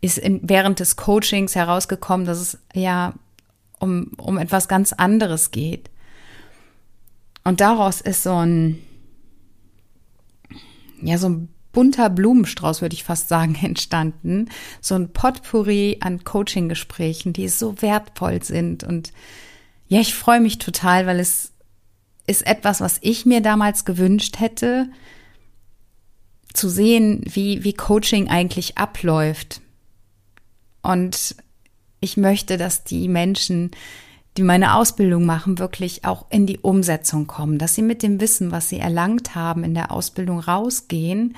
ist 0.00 0.18
in, 0.18 0.40
während 0.42 0.80
des 0.80 0.96
Coachings 0.96 1.54
herausgekommen, 1.54 2.26
dass 2.26 2.40
es 2.40 2.58
ja 2.74 3.14
um, 3.78 4.12
um 4.18 4.36
etwas 4.36 4.68
ganz 4.68 4.92
anderes 4.92 5.50
geht. 5.50 5.90
Und 7.44 7.60
daraus 7.60 8.00
ist 8.00 8.22
so 8.22 8.34
ein, 8.34 8.78
ja, 11.00 11.18
so 11.18 11.28
ein 11.28 11.48
bunter 11.72 12.10
Blumenstrauß, 12.10 12.82
würde 12.82 12.94
ich 12.94 13.04
fast 13.04 13.28
sagen, 13.28 13.54
entstanden. 13.62 14.48
So 14.80 14.94
ein 14.94 15.12
Potpourri 15.12 15.98
an 16.00 16.24
Coaching-Gesprächen, 16.24 17.32
die 17.32 17.48
so 17.48 17.80
wertvoll 17.82 18.42
sind. 18.42 18.84
Und 18.84 19.12
ja, 19.88 20.00
ich 20.00 20.14
freue 20.14 20.40
mich 20.40 20.58
total, 20.58 21.06
weil 21.06 21.20
es 21.20 21.52
ist 22.26 22.46
etwas, 22.46 22.80
was 22.80 22.98
ich 23.00 23.26
mir 23.26 23.40
damals 23.40 23.84
gewünscht 23.84 24.38
hätte, 24.38 24.88
zu 26.52 26.68
sehen, 26.68 27.22
wie, 27.26 27.64
wie 27.64 27.72
Coaching 27.72 28.28
eigentlich 28.28 28.78
abläuft. 28.78 29.60
Und 30.82 31.36
ich 32.00 32.16
möchte, 32.16 32.56
dass 32.56 32.84
die 32.84 33.08
Menschen, 33.08 33.70
die 34.36 34.42
meine 34.42 34.76
Ausbildung 34.76 35.26
machen, 35.26 35.58
wirklich 35.58 36.04
auch 36.04 36.26
in 36.30 36.46
die 36.46 36.58
Umsetzung 36.58 37.26
kommen, 37.26 37.58
dass 37.58 37.74
sie 37.74 37.82
mit 37.82 38.02
dem 38.02 38.20
Wissen, 38.20 38.50
was 38.50 38.68
sie 38.68 38.78
erlangt 38.78 39.34
haben, 39.34 39.62
in 39.62 39.74
der 39.74 39.90
Ausbildung 39.92 40.40
rausgehen 40.40 41.36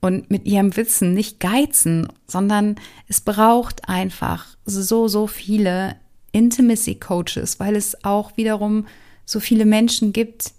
und 0.00 0.30
mit 0.30 0.44
ihrem 0.46 0.76
Wissen 0.76 1.14
nicht 1.14 1.38
geizen, 1.38 2.08
sondern 2.26 2.76
es 3.06 3.20
braucht 3.20 3.88
einfach 3.88 4.46
so, 4.64 5.06
so 5.06 5.26
viele 5.26 5.96
Intimacy 6.32 6.96
Coaches, 6.96 7.60
weil 7.60 7.76
es 7.76 8.04
auch 8.04 8.36
wiederum 8.36 8.86
so 9.24 9.38
viele 9.38 9.64
Menschen 9.64 10.12
gibt, 10.12 10.52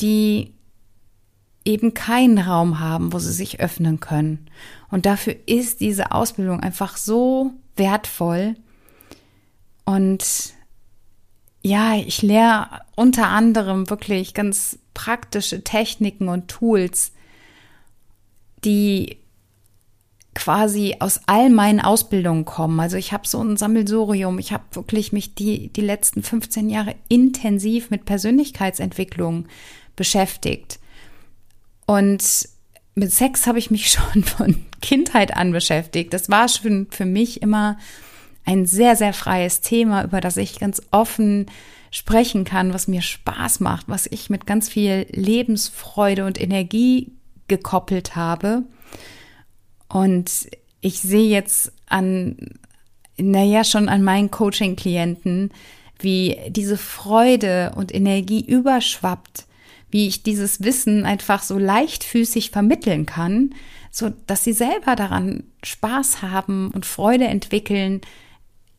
die 0.00 0.52
eben 1.64 1.94
keinen 1.94 2.38
Raum 2.38 2.78
haben, 2.78 3.12
wo 3.12 3.18
sie 3.18 3.32
sich 3.32 3.60
öffnen 3.60 3.98
können. 3.98 4.46
Und 4.90 5.06
dafür 5.06 5.34
ist 5.46 5.80
diese 5.80 6.12
Ausbildung 6.12 6.60
einfach 6.60 6.96
so 6.96 7.52
wertvoll. 7.76 8.54
Und 9.84 10.54
ja, 11.66 11.96
ich 11.96 12.22
lehre 12.22 12.68
unter 12.94 13.26
anderem 13.26 13.90
wirklich 13.90 14.34
ganz 14.34 14.78
praktische 14.94 15.64
Techniken 15.64 16.28
und 16.28 16.46
Tools, 16.46 17.10
die 18.64 19.16
quasi 20.32 20.94
aus 21.00 21.22
all 21.26 21.50
meinen 21.50 21.80
Ausbildungen 21.80 22.44
kommen. 22.44 22.78
Also 22.78 22.96
ich 22.96 23.12
habe 23.12 23.26
so 23.26 23.42
ein 23.42 23.56
Sammelsurium. 23.56 24.38
Ich 24.38 24.52
habe 24.52 24.62
wirklich 24.72 25.12
mich 25.12 25.34
die, 25.34 25.68
die 25.72 25.80
letzten 25.80 26.22
15 26.22 26.70
Jahre 26.70 26.94
intensiv 27.08 27.90
mit 27.90 28.04
Persönlichkeitsentwicklung 28.04 29.48
beschäftigt. 29.96 30.78
Und 31.84 32.48
mit 32.94 33.10
Sex 33.10 33.48
habe 33.48 33.58
ich 33.58 33.72
mich 33.72 33.90
schon 33.90 34.22
von 34.22 34.64
Kindheit 34.80 35.36
an 35.36 35.50
beschäftigt. 35.50 36.12
Das 36.12 36.30
war 36.30 36.48
schon 36.48 36.86
für 36.92 37.06
mich 37.06 37.42
immer 37.42 37.76
ein 38.46 38.64
sehr, 38.64 38.96
sehr 38.96 39.12
freies 39.12 39.60
Thema, 39.60 40.04
über 40.04 40.20
das 40.20 40.38
ich 40.38 40.58
ganz 40.58 40.80
offen 40.90 41.46
sprechen 41.90 42.44
kann, 42.44 42.72
was 42.72 42.88
mir 42.88 43.02
Spaß 43.02 43.60
macht, 43.60 43.88
was 43.88 44.06
ich 44.06 44.30
mit 44.30 44.46
ganz 44.46 44.68
viel 44.68 45.06
Lebensfreude 45.10 46.24
und 46.24 46.40
Energie 46.40 47.12
gekoppelt 47.48 48.16
habe. 48.16 48.62
Und 49.88 50.30
ich 50.80 51.00
sehe 51.00 51.28
jetzt 51.28 51.72
an, 51.88 52.36
naja, 53.16 53.64
schon 53.64 53.88
an 53.88 54.02
meinen 54.02 54.30
Coaching-Klienten, 54.30 55.50
wie 55.98 56.38
diese 56.48 56.76
Freude 56.76 57.72
und 57.76 57.94
Energie 57.94 58.44
überschwappt, 58.44 59.46
wie 59.90 60.06
ich 60.06 60.22
dieses 60.22 60.62
Wissen 60.62 61.04
einfach 61.06 61.42
so 61.42 61.58
leichtfüßig 61.58 62.50
vermitteln 62.50 63.06
kann, 63.06 63.54
so 63.90 64.12
dass 64.26 64.44
sie 64.44 64.52
selber 64.52 64.94
daran 64.94 65.44
Spaß 65.62 66.22
haben 66.22 66.70
und 66.72 66.84
Freude 66.84 67.24
entwickeln, 67.24 68.02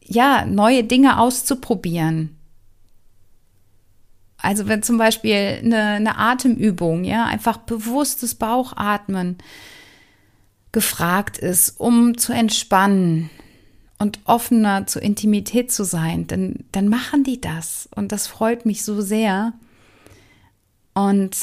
ja, 0.08 0.46
neue 0.46 0.84
Dinge 0.84 1.20
auszuprobieren. 1.20 2.38
Also 4.38 4.68
wenn 4.68 4.84
zum 4.84 4.98
Beispiel 4.98 5.60
eine, 5.64 5.84
eine 5.84 6.18
Atemübung, 6.18 7.04
ja, 7.04 7.26
einfach 7.26 7.58
bewusstes 7.58 8.36
Bauchatmen 8.36 9.38
gefragt 10.72 11.38
ist, 11.38 11.80
um 11.80 12.18
zu 12.18 12.34
entspannen 12.34 13.30
und 13.98 14.20
offener 14.26 14.86
zur 14.86 15.02
Intimität 15.02 15.72
zu 15.72 15.84
sein, 15.84 16.28
dann, 16.28 16.66
dann 16.72 16.88
machen 16.88 17.24
die 17.24 17.42
das. 17.42 17.90
Und 17.96 18.12
das 18.12 18.28
freut 18.28 18.66
mich 18.66 18.84
so 18.84 19.02
sehr. 19.02 19.54
Und 20.94 21.36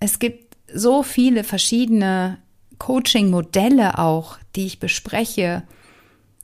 es 0.00 0.18
gibt 0.18 0.56
so 0.72 1.02
viele 1.02 1.44
verschiedene 1.44 2.38
Coaching-Modelle 2.78 3.98
auch, 3.98 4.38
die 4.56 4.66
ich 4.66 4.80
bespreche. 4.80 5.62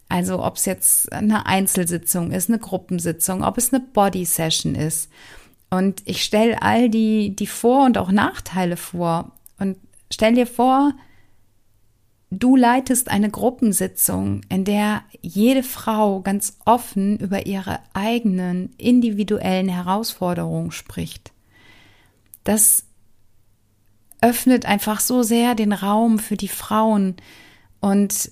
Also 0.09 0.43
ob 0.43 0.57
es 0.57 0.65
jetzt 0.65 1.13
eine 1.13 1.47
Einzelsitzung 1.47 2.31
ist, 2.31 2.49
eine 2.49 2.59
Gruppensitzung, 2.59 3.45
ob 3.45 3.59
es 3.59 3.73
eine 3.73 3.81
Body-Session 3.81 4.75
ist. 4.75 5.11
Und 5.71 6.03
ich 6.07 6.25
stelle 6.25 6.63
all 6.63 6.89
die, 6.89 7.37
die 7.37 7.47
Vor- 7.47 7.85
und 7.85 7.99
auch 7.99 8.11
Nachteile 8.11 8.79
vor. 8.79 9.33
Und 9.59 9.77
stell 10.11 10.35
dir 10.35 10.47
vor, 10.47 10.95
du 12.31 12.57
leitest 12.57 13.11
eine 13.11 13.31
Gruppensitzung, 13.31 14.43
in 14.49 14.65
der 14.65 15.03
jede 15.21 15.63
Frau 15.63 16.21
ganz 16.21 16.57
offen 16.65 17.19
über 17.19 17.47
ihre 17.47 17.81
eigenen 17.93 18.73
individuellen 18.79 19.69
Herausforderungen 19.69 20.71
spricht. 20.71 21.33
Das 22.45 22.85
öffnet 24.21 24.67
einfach 24.67 25.01
so 25.01 25.23
sehr 25.23 25.55
den 25.55 25.73
Raum 25.73 26.19
für 26.19 26.37
die 26.37 26.49
Frauen 26.49 27.17
und 27.81 28.31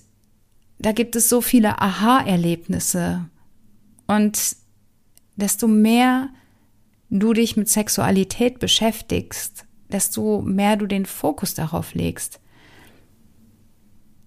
da 0.79 0.91
gibt 0.91 1.15
es 1.15 1.29
so 1.29 1.41
viele 1.41 1.81
Aha-Erlebnisse 1.81 3.25
und 4.05 4.55
desto 5.35 5.67
mehr 5.67 6.29
du 7.09 7.33
dich 7.33 7.57
mit 7.57 7.69
Sexualität 7.69 8.59
beschäftigst, 8.59 9.65
desto 9.89 10.41
mehr 10.41 10.75
du 10.75 10.85
den 10.85 11.05
Fokus 11.05 11.53
darauf 11.53 11.93
legst, 11.93 12.39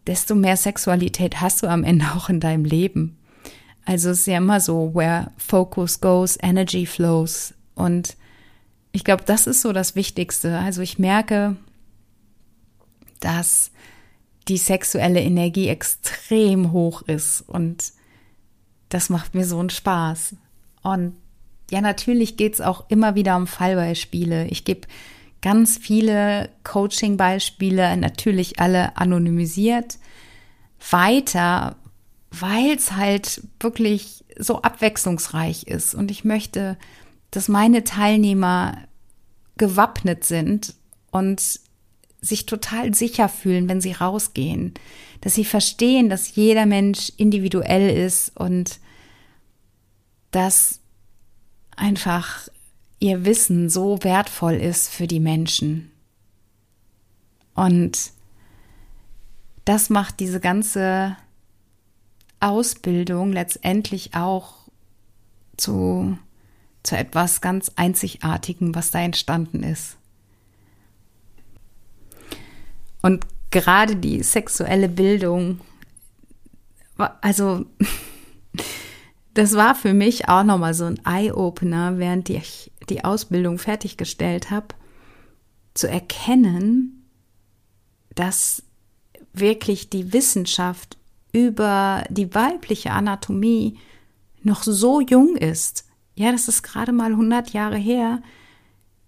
desto 0.07 0.35
mehr 0.35 0.57
Sexualität 0.57 1.41
hast 1.41 1.63
du 1.63 1.67
am 1.69 1.85
Ende 1.85 2.07
auch 2.15 2.29
in 2.29 2.41
deinem 2.41 2.65
Leben. 2.65 3.19
Also 3.85 4.11
es 4.11 4.21
ist 4.21 4.27
ja 4.27 4.39
immer 4.39 4.61
so, 4.61 4.95
where 4.95 5.31
focus 5.37 6.01
goes, 6.01 6.39
energy 6.41 6.87
flows. 6.87 7.55
Und 7.75 8.17
ich 8.93 9.05
glaube, 9.05 9.25
das 9.25 9.47
ist 9.47 9.63
so 9.63 9.73
das 9.73 9.97
Wichtigste. 9.97 10.59
Also 10.59 10.83
ich 10.83 10.99
merke, 10.99 11.57
dass 13.21 13.71
die 14.49 14.57
sexuelle 14.57 15.21
Energie 15.21 15.69
extrem 15.69 16.73
hoch 16.73 17.03
ist 17.03 17.43
und 17.43 17.93
das 18.89 19.09
macht 19.09 19.35
mir 19.35 19.45
so 19.45 19.59
einen 19.59 19.71
Spaß. 19.71 20.35
Und 20.83 21.15
ja, 21.71 21.81
natürlich 21.81 22.37
geht 22.37 22.55
es 22.55 22.61
auch 22.61 22.85
immer 22.89 23.15
wieder 23.15 23.37
um 23.37 23.47
Fallbeispiele. 23.47 24.47
Ich 24.49 24.65
gebe 24.65 24.89
ganz 25.41 25.79
viele 25.79 26.51
Coaching-Beispiele, 26.65 27.97
natürlich 27.97 28.59
alle 28.59 28.97
anonymisiert, 28.97 29.99
weiter, 30.91 31.77
weil 32.31 32.77
es 32.77 32.93
halt 32.93 33.43
wirklich 33.61 34.25
so 34.39 34.63
abwechslungsreich 34.63 35.65
ist. 35.65 35.95
Und 35.95 36.11
ich 36.11 36.25
möchte, 36.25 36.77
dass 37.31 37.49
meine 37.49 37.85
Teilnehmer 37.85 38.79
gewappnet 39.57 40.25
sind 40.25 40.75
und 41.11 41.61
sich 42.21 42.47
total 42.47 42.95
sicher 42.95 43.29
fühlen, 43.29 43.69
wenn 43.69 43.81
sie 43.81 43.93
rausgehen, 43.93 44.75
dass 45.21 45.35
sie 45.35 45.45
verstehen, 45.45 46.09
dass 46.09 46.35
jeder 46.35 46.67
Mensch 46.67 47.13
individuell 47.17 47.91
ist 47.91 48.37
und 48.37 48.79
dass 50.31 50.81
einfach 51.77 52.49
ihr 52.99 53.25
Wissen 53.25 53.71
so 53.71 53.99
wertvoll 54.03 54.55
ist 54.55 54.89
für 54.89 55.07
die 55.07 55.21
Menschen. 55.21 55.91
Und 57.55 58.13
das 59.65 59.91
macht 59.91 60.21
diese 60.21 60.41
ganze 60.41 61.17
Ausbildung 62.41 63.33
letztendlich 63.33 64.15
auch 64.15 64.55
zu, 65.57 66.19
zu 66.83 66.97
etwas 66.97 67.41
ganz 67.41 67.73
Einzigartigem, 67.77 68.75
was 68.75 68.91
da 68.91 69.01
entstanden 69.01 69.63
ist. 69.63 69.97
Und 73.03 73.27
gerade 73.51 73.97
die 73.97 74.23
sexuelle 74.23 74.89
Bildung, 74.89 75.61
also 77.21 77.65
das 79.35 79.55
war 79.55 79.75
für 79.75 79.95
mich 79.95 80.29
auch 80.29 80.45
nochmal 80.45 80.75
so 80.75 80.85
ein 80.85 81.01
Eye-Opener, 81.05 81.99
während 81.99 82.29
ich 82.31 82.71
die 82.89 83.05
Ausbildung 83.05 83.59
fertiggestellt 83.59 84.51
habe, 84.51 84.69
zu 85.75 85.89
erkennen, 85.89 87.07
dass 88.15 88.63
wirklich 89.33 89.89
die 89.89 90.13
Wissenschaft 90.13 90.99
über 91.33 92.05
die 92.11 92.35
weibliche 92.35 92.91
Anatomie 92.91 93.79
noch 94.43 94.63
so 94.63 95.01
jung 95.01 95.37
ist. 95.37 95.85
Ja, 96.17 96.33
das 96.33 96.49
ist 96.49 96.63
gerade 96.63 96.93
mal 96.93 97.13
100 97.13 97.53
Jahre 97.53 97.77
her, 97.77 98.21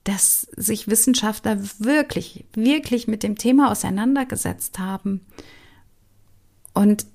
dass 0.05 0.49
sich 0.57 0.89
Wissenschaftler 0.89 1.59
wirklich, 1.79 2.45
wirklich 2.55 3.07
mit 3.07 3.23
dem 3.23 3.37
Thema 3.37 3.71
auseinandergesetzt 3.71 4.79
haben. 4.79 5.21
Und 6.75 7.07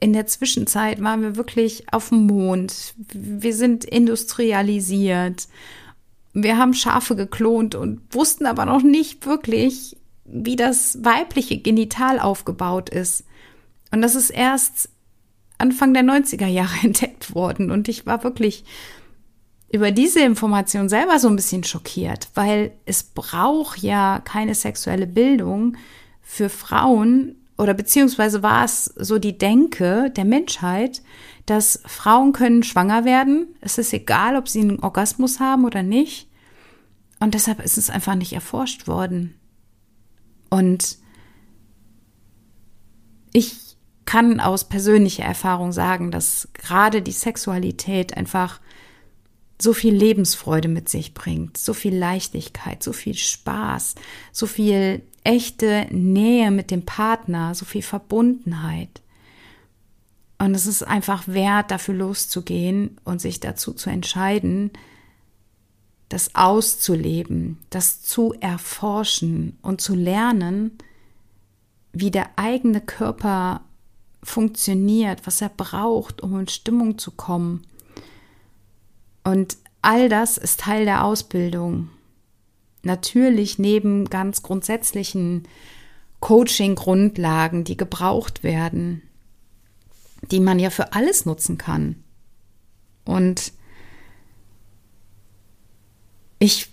in 0.00 0.12
der 0.12 0.26
Zwischenzeit 0.26 1.02
waren 1.02 1.22
wir 1.22 1.36
wirklich 1.36 1.92
auf 1.92 2.08
dem 2.08 2.26
Mond. 2.26 2.94
Wir 3.12 3.54
sind 3.54 3.84
industrialisiert. 3.84 5.48
Wir 6.32 6.58
haben 6.58 6.74
Schafe 6.74 7.14
geklont 7.14 7.74
und 7.74 8.00
wussten 8.12 8.46
aber 8.46 8.66
noch 8.66 8.82
nicht 8.82 9.24
wirklich, 9.24 9.96
wie 10.24 10.56
das 10.56 11.04
weibliche 11.04 11.58
Genital 11.58 12.18
aufgebaut 12.18 12.90
ist. 12.90 13.24
Und 13.92 14.02
das 14.02 14.16
ist 14.16 14.30
erst 14.30 14.88
Anfang 15.58 15.94
der 15.94 16.02
90er 16.02 16.48
Jahre 16.48 16.74
entdeckt 16.82 17.34
worden. 17.34 17.70
Und 17.70 17.88
ich 17.88 18.06
war 18.06 18.24
wirklich 18.24 18.64
über 19.74 19.90
diese 19.90 20.20
Information 20.20 20.88
selber 20.88 21.18
so 21.18 21.26
ein 21.26 21.34
bisschen 21.34 21.64
schockiert, 21.64 22.28
weil 22.34 22.70
es 22.86 23.02
braucht 23.02 23.80
ja 23.80 24.20
keine 24.24 24.54
sexuelle 24.54 25.08
Bildung 25.08 25.76
für 26.22 26.48
Frauen, 26.48 27.34
oder 27.56 27.74
beziehungsweise 27.74 28.42
war 28.42 28.64
es 28.64 28.84
so 28.84 29.18
die 29.18 29.36
Denke 29.36 30.10
der 30.10 30.24
Menschheit, 30.24 31.02
dass 31.46 31.80
Frauen 31.86 32.32
können 32.32 32.62
schwanger 32.62 33.04
werden. 33.04 33.48
Es 33.60 33.78
ist 33.78 33.92
egal, 33.92 34.36
ob 34.36 34.48
sie 34.48 34.60
einen 34.60 34.80
Orgasmus 34.80 35.40
haben 35.40 35.64
oder 35.64 35.82
nicht. 35.82 36.28
Und 37.20 37.34
deshalb 37.34 37.60
ist 37.60 37.76
es 37.76 37.90
einfach 37.90 38.14
nicht 38.14 38.32
erforscht 38.32 38.86
worden. 38.86 39.34
Und 40.50 40.98
ich 43.32 43.56
kann 44.04 44.40
aus 44.40 44.68
persönlicher 44.68 45.24
Erfahrung 45.24 45.72
sagen, 45.72 46.10
dass 46.10 46.48
gerade 46.54 47.02
die 47.02 47.12
Sexualität 47.12 48.16
einfach 48.16 48.60
so 49.60 49.72
viel 49.72 49.94
Lebensfreude 49.94 50.68
mit 50.68 50.88
sich 50.88 51.14
bringt, 51.14 51.56
so 51.56 51.74
viel 51.74 51.96
Leichtigkeit, 51.96 52.82
so 52.82 52.92
viel 52.92 53.14
Spaß, 53.14 53.94
so 54.32 54.46
viel 54.46 55.02
echte 55.22 55.86
Nähe 55.90 56.50
mit 56.50 56.70
dem 56.70 56.84
Partner, 56.84 57.54
so 57.54 57.64
viel 57.64 57.82
Verbundenheit. 57.82 59.00
Und 60.38 60.54
es 60.54 60.66
ist 60.66 60.82
einfach 60.82 61.28
wert, 61.28 61.70
dafür 61.70 61.94
loszugehen 61.94 62.98
und 63.04 63.20
sich 63.20 63.40
dazu 63.40 63.72
zu 63.72 63.88
entscheiden, 63.88 64.70
das 66.08 66.34
auszuleben, 66.34 67.58
das 67.70 68.02
zu 68.02 68.34
erforschen 68.40 69.56
und 69.62 69.80
zu 69.80 69.94
lernen, 69.94 70.76
wie 71.92 72.10
der 72.10 72.30
eigene 72.36 72.80
Körper 72.80 73.62
funktioniert, 74.22 75.26
was 75.26 75.40
er 75.40 75.48
braucht, 75.48 76.22
um 76.22 76.38
in 76.40 76.48
Stimmung 76.48 76.98
zu 76.98 77.12
kommen. 77.12 77.62
Und 79.24 79.56
all 79.82 80.08
das 80.08 80.36
ist 80.38 80.60
Teil 80.60 80.84
der 80.84 81.04
Ausbildung. 81.04 81.90
Natürlich 82.82 83.58
neben 83.58 84.04
ganz 84.10 84.42
grundsätzlichen 84.42 85.48
Coaching-Grundlagen, 86.20 87.64
die 87.64 87.76
gebraucht 87.76 88.42
werden, 88.42 89.02
die 90.30 90.40
man 90.40 90.58
ja 90.58 90.70
für 90.70 90.92
alles 90.92 91.26
nutzen 91.26 91.58
kann. 91.58 91.96
Und 93.04 93.52
ich 96.38 96.68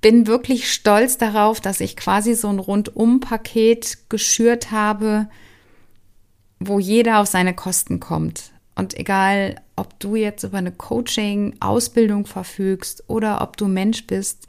bin 0.00 0.26
wirklich 0.26 0.72
stolz 0.72 1.18
darauf, 1.18 1.60
dass 1.60 1.80
ich 1.80 1.96
quasi 1.96 2.34
so 2.34 2.48
ein 2.48 2.58
Rundum-Paket 2.58 4.08
geschürt 4.08 4.70
habe, 4.70 5.28
wo 6.60 6.78
jeder 6.78 7.20
auf 7.20 7.26
seine 7.26 7.54
Kosten 7.54 7.98
kommt. 7.98 8.52
Und 8.76 8.94
egal, 8.94 9.60
ob 9.76 9.98
du 10.00 10.16
jetzt 10.16 10.42
über 10.42 10.58
eine 10.58 10.72
Coaching-Ausbildung 10.72 12.26
verfügst 12.26 13.04
oder 13.08 13.42
ob 13.42 13.56
du 13.56 13.68
Mensch 13.68 14.06
bist, 14.06 14.48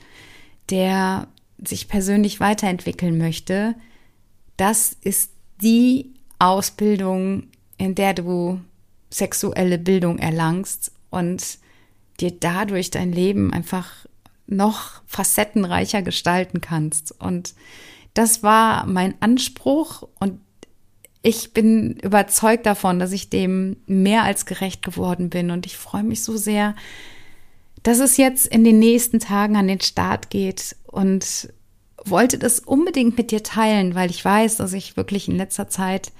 der 0.70 1.28
sich 1.64 1.88
persönlich 1.88 2.40
weiterentwickeln 2.40 3.18
möchte, 3.18 3.76
das 4.58 4.96
ist 5.02 5.32
die 5.62 6.14
Ausbildung, 6.40 7.48
in 7.78 7.96
der 7.96 8.14
du 8.14 8.62
sexuelle 9.10 9.78
Bildung 9.78 10.20
erlangst 10.20 10.92
und 11.10 11.60
dir 12.20 12.32
dadurch 12.32 12.92
dein 12.92 13.12
Leben 13.12 13.54
einfach 13.54 14.06
noch 14.48 15.02
facettenreicher 15.06 16.02
gestalten 16.02 16.62
kannst. 16.62 17.12
Und 17.20 17.54
das 18.14 18.44
war 18.44 18.86
mein 18.86 19.16
Anspruch 19.22 20.08
und 20.20 20.40
ich 21.28 21.52
bin 21.52 21.98
überzeugt 21.98 22.66
davon, 22.66 23.00
dass 23.00 23.12
ich 23.12 23.30
dem 23.30 23.76
mehr 23.86 24.24
als 24.24 24.46
gerecht 24.46 24.82
geworden 24.82 25.30
bin. 25.30 25.52
Und 25.52 25.66
ich 25.66 25.76
freue 25.76 26.04
mich 26.04 26.24
so 26.24 26.38
sehr, 26.38 26.74
dass 27.84 28.00
es 28.00 28.16
jetzt 28.16 28.48
in 28.48 28.64
den 28.64 28.80
nächsten 28.80 29.20
Tagen 29.20 29.58
an 29.58 29.68
den 29.68 29.82
Start 29.82 30.30
geht. 30.30 30.78
Und 30.86 31.52
wollte 32.06 32.38
das 32.38 32.62
unbedingt 32.62 33.18
mit 33.18 33.32
dir 33.32 33.44
teilen, 33.44 33.94
weil 33.94 34.10
ich 34.10 34.24
weiß, 34.24 34.56
dass 34.56 34.72
ich 34.72 34.96
wirklich 34.96 35.28
in 35.28 35.36
letzter 35.36 35.68
Zeit 35.68 36.14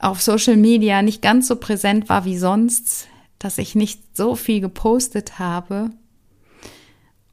auf 0.00 0.20
Social 0.20 0.58
Media 0.58 1.00
nicht 1.00 1.22
ganz 1.22 1.48
so 1.48 1.56
präsent 1.56 2.10
war 2.10 2.26
wie 2.26 2.36
sonst, 2.36 3.08
dass 3.38 3.56
ich 3.56 3.74
nicht 3.74 4.02
so 4.14 4.34
viel 4.34 4.60
gepostet 4.60 5.38
habe. 5.38 5.92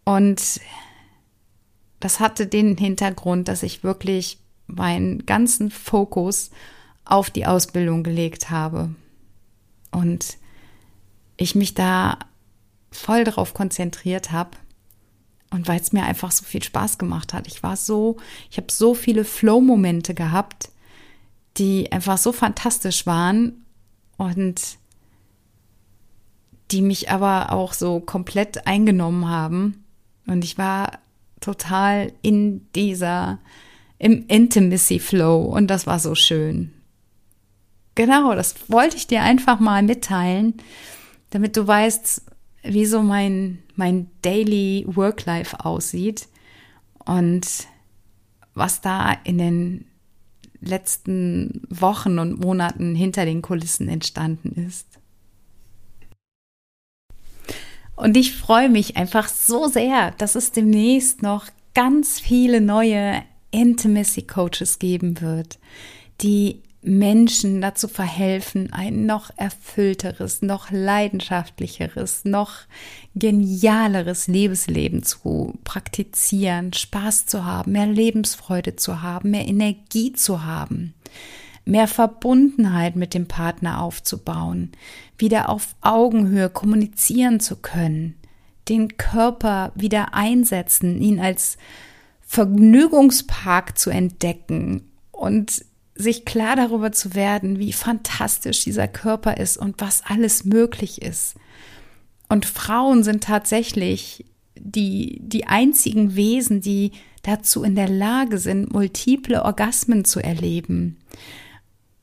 Und 0.05 0.61
das 1.99 2.21
hatte 2.21 2.47
den 2.47 2.77
Hintergrund, 2.77 3.49
dass 3.49 3.61
ich 3.61 3.83
wirklich 3.83 4.37
meinen 4.67 5.25
ganzen 5.25 5.71
Fokus 5.71 6.51
auf 7.03 7.29
die 7.29 7.45
Ausbildung 7.45 8.03
gelegt 8.03 8.49
habe. 8.49 8.95
Und 9.91 10.37
ich 11.37 11.55
mich 11.55 11.73
da 11.73 12.17
voll 12.91 13.23
darauf 13.23 13.53
konzentriert 13.53 14.31
habe. 14.31 14.51
Und 15.51 15.67
weil 15.67 15.79
es 15.79 15.93
mir 15.93 16.03
einfach 16.03 16.31
so 16.31 16.43
viel 16.43 16.63
Spaß 16.63 16.97
gemacht 16.97 17.33
hat. 17.33 17.47
Ich 17.47 17.63
war 17.63 17.77
so, 17.77 18.17
ich 18.49 18.57
habe 18.57 18.71
so 18.71 18.93
viele 18.93 19.23
Flow-Momente 19.23 20.13
gehabt, 20.13 20.69
die 21.57 21.91
einfach 21.91 22.17
so 22.17 22.31
fantastisch 22.31 23.05
waren 23.05 23.65
und 24.17 24.77
die 26.71 26.81
mich 26.81 27.11
aber 27.11 27.51
auch 27.51 27.73
so 27.73 27.99
komplett 27.99 28.67
eingenommen 28.67 29.29
haben. 29.29 29.85
Und 30.25 30.43
ich 30.43 30.57
war 30.57 30.99
total 31.39 32.11
in 32.21 32.67
dieser, 32.73 33.39
im 33.97 34.25
Intimacy 34.27 34.99
Flow 34.99 35.43
und 35.43 35.67
das 35.67 35.87
war 35.87 35.99
so 35.99 36.15
schön. 36.15 36.71
Genau, 37.95 38.35
das 38.35 38.55
wollte 38.69 38.97
ich 38.97 39.07
dir 39.07 39.21
einfach 39.21 39.59
mal 39.59 39.81
mitteilen, 39.81 40.55
damit 41.29 41.55
du 41.55 41.65
weißt, 41.65 42.23
wie 42.63 42.85
so 42.85 43.01
mein, 43.01 43.59
mein 43.75 44.09
Daily 44.21 44.85
Work-Life 44.87 45.63
aussieht 45.63 46.27
und 47.05 47.47
was 48.53 48.81
da 48.81 49.13
in 49.23 49.37
den 49.37 49.85
letzten 50.59 51.61
Wochen 51.69 52.19
und 52.19 52.39
Monaten 52.39 52.95
hinter 52.95 53.25
den 53.25 53.41
Kulissen 53.41 53.87
entstanden 53.87 54.65
ist. 54.67 54.87
Und 57.95 58.17
ich 58.17 58.35
freue 58.35 58.69
mich 58.69 58.97
einfach 58.97 59.29
so 59.29 59.67
sehr, 59.67 60.11
dass 60.11 60.35
es 60.35 60.51
demnächst 60.51 61.21
noch 61.21 61.47
ganz 61.73 62.19
viele 62.19 62.59
neue 62.59 63.23
Intimacy 63.55 64.23
Coaches 64.23 64.79
geben 64.79 65.21
wird, 65.21 65.59
die 66.21 66.61
Menschen 66.81 67.61
dazu 67.61 67.87
verhelfen, 67.87 68.71
ein 68.71 69.07
noch 69.07 69.31
erfüllteres, 69.37 70.43
noch 70.43 70.69
leidenschaftlicheres, 70.69 72.25
noch 72.25 72.59
genialeres 73.15 74.27
Lebensleben 74.27 75.01
zu 75.01 75.57
praktizieren, 75.63 76.73
Spaß 76.73 77.25
zu 77.25 77.43
haben, 77.43 77.71
mehr 77.71 77.87
Lebensfreude 77.87 78.75
zu 78.75 79.01
haben, 79.01 79.31
mehr 79.31 79.47
Energie 79.47 80.13
zu 80.13 80.45
haben 80.45 80.93
mehr 81.65 81.87
Verbundenheit 81.87 82.95
mit 82.95 83.13
dem 83.13 83.27
Partner 83.27 83.81
aufzubauen, 83.81 84.71
wieder 85.17 85.49
auf 85.49 85.75
Augenhöhe 85.81 86.49
kommunizieren 86.49 87.39
zu 87.39 87.55
können, 87.55 88.15
den 88.69 88.97
Körper 88.97 89.71
wieder 89.75 90.13
einsetzen, 90.13 91.01
ihn 91.01 91.19
als 91.19 91.57
Vergnügungspark 92.25 93.77
zu 93.77 93.89
entdecken 93.89 94.91
und 95.11 95.63
sich 95.95 96.25
klar 96.25 96.55
darüber 96.55 96.91
zu 96.91 97.15
werden, 97.15 97.57
wie 97.57 97.71
fantastisch 97.71 98.63
dieser 98.63 98.87
Körper 98.87 99.37
ist 99.37 99.57
und 99.57 99.75
was 99.79 100.03
alles 100.05 100.43
möglich 100.43 101.01
ist. 101.01 101.35
Und 102.27 102.45
Frauen 102.45 103.03
sind 103.03 103.23
tatsächlich 103.23 104.25
die, 104.57 105.19
die 105.21 105.45
einzigen 105.47 106.15
Wesen, 106.15 106.59
die 106.59 106.91
dazu 107.23 107.63
in 107.63 107.75
der 107.75 107.89
Lage 107.89 108.37
sind, 108.37 108.73
multiple 108.73 109.43
Orgasmen 109.43 110.05
zu 110.05 110.19
erleben. 110.19 110.97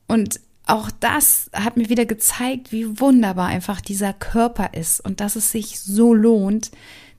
Und 0.07 0.39
auch 0.65 0.89
das 0.91 1.49
hat 1.53 1.77
mir 1.77 1.89
wieder 1.89 2.05
gezeigt, 2.05 2.71
wie 2.71 2.99
wunderbar 2.99 3.47
einfach 3.47 3.81
dieser 3.81 4.13
Körper 4.13 4.73
ist 4.73 5.01
und 5.01 5.19
dass 5.19 5.35
es 5.35 5.51
sich 5.51 5.79
so 5.79 6.13
lohnt 6.13 6.71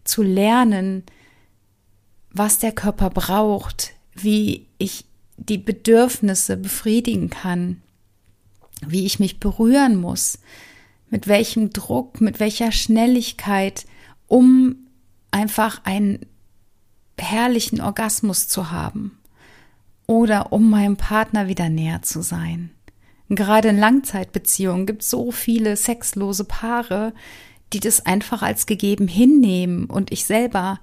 zu 0.03 0.23
lernen, 0.23 1.05
was 2.35 2.59
der 2.59 2.73
Körper 2.73 3.09
braucht, 3.11 3.92
wie 4.14 4.66
ich 4.79 5.07
die 5.37 5.59
Bedürfnisse 5.59 6.57
befriedigen 6.57 7.31
kann, 7.31 7.81
wie 8.87 9.07
ich 9.07 9.18
mich 9.18 9.40
berühren 9.40 9.97
muss, 9.97 10.38
mit 11.11 11.27
welchem 11.29 11.70
Druck, 11.70 12.20
mit 12.20 12.40
welcher 12.40 12.73
Schnelligkeit, 12.73 13.87
um 14.27 14.77
einfach 15.31 15.81
einen 15.85 16.27
herrlichen 17.18 17.81
Orgasmus 17.81 18.49
zu 18.49 18.70
haben 18.70 19.18
oder 20.07 20.53
um 20.53 20.68
meinem 20.68 20.97
Partner 20.97 21.49
wieder 21.49 21.68
näher 21.68 22.03
zu 22.03 22.23
sein. 22.23 22.70
Gerade 23.29 23.68
in 23.68 23.79
Langzeitbeziehungen 23.79 24.87
gibt 24.87 25.03
es 25.03 25.11
so 25.11 25.31
viele 25.31 25.77
sexlose 25.77 26.44
Paare, 26.44 27.14
die 27.73 27.81
das 27.81 28.05
einfach 28.05 28.42
als 28.42 28.66
gegeben 28.66 29.09
hinnehmen. 29.09 29.87
Und 29.87 30.12
ich 30.12 30.27
selber 30.27 30.79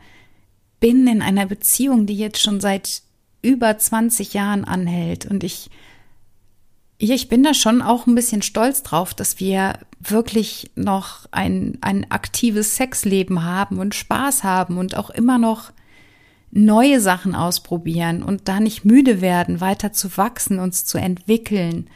bin 0.82 1.08
in 1.08 1.22
einer 1.22 1.46
Beziehung, 1.46 2.06
die 2.06 2.17
jetzt 2.17 2.41
schon 2.41 2.60
seit 2.60 3.04
über 3.41 3.78
20 3.78 4.34
Jahren 4.34 4.65
anhält. 4.65 5.26
Und 5.26 5.46
ich, 5.46 5.70
ich 6.98 7.30
bin 7.30 7.44
da 7.44 7.54
schon 7.54 7.82
auch 7.82 8.08
ein 8.08 8.15
bisschen 8.15 8.41
stolz 8.41 8.84
drauf, 8.84 9.13
dass 9.13 9.39
wir 9.39 9.80
wirklich 10.02 10.72
noch 10.76 11.28
ein, 11.32 11.78
ein 11.82 12.10
aktives 12.12 12.76
Sexleben 12.76 13.44
haben 13.44 13.78
und 13.78 13.96
Spaß 13.96 14.44
haben 14.44 14.78
und 14.78 14.98
auch 14.98 15.12
immer 15.12 15.38
noch 15.38 15.72
neue 16.52 17.00
Sachen 17.00 17.36
ausprobieren 17.36 18.24
und 18.24 18.48
da 18.48 18.60
nicht 18.60 18.84
müde 18.84 19.22
werden, 19.22 19.62
weiter 19.62 19.94
zu 19.94 20.17
wachsen, 20.17 20.60
uns 20.60 20.84
zu 20.84 20.98
entwickeln. 20.98 21.88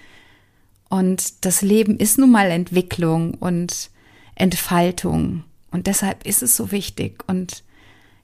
Und 0.89 1.43
das 1.43 1.61
Leben 1.61 1.97
ist 1.97 2.17
nun 2.17 2.31
mal 2.31 2.51
Entwicklung 2.51 3.33
und 3.33 3.89
Entfaltung. 4.35 5.43
Und 5.71 5.87
deshalb 5.87 6.25
ist 6.25 6.41
es 6.41 6.55
so 6.55 6.71
wichtig. 6.71 7.23
Und 7.27 7.64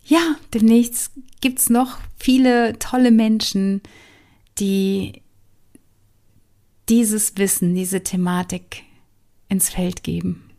ja, 0.03 0.35
demnächst 0.53 1.11
gibt's 1.41 1.69
noch 1.69 1.97
viele 2.17 2.77
tolle 2.79 3.11
Menschen, 3.11 3.81
die 4.57 5.21
dieses 6.89 7.37
Wissen, 7.37 7.73
diese 7.73 8.03
Thematik 8.03 8.83
ins 9.47 9.69
Feld 9.69 10.03
geben. 10.03 10.49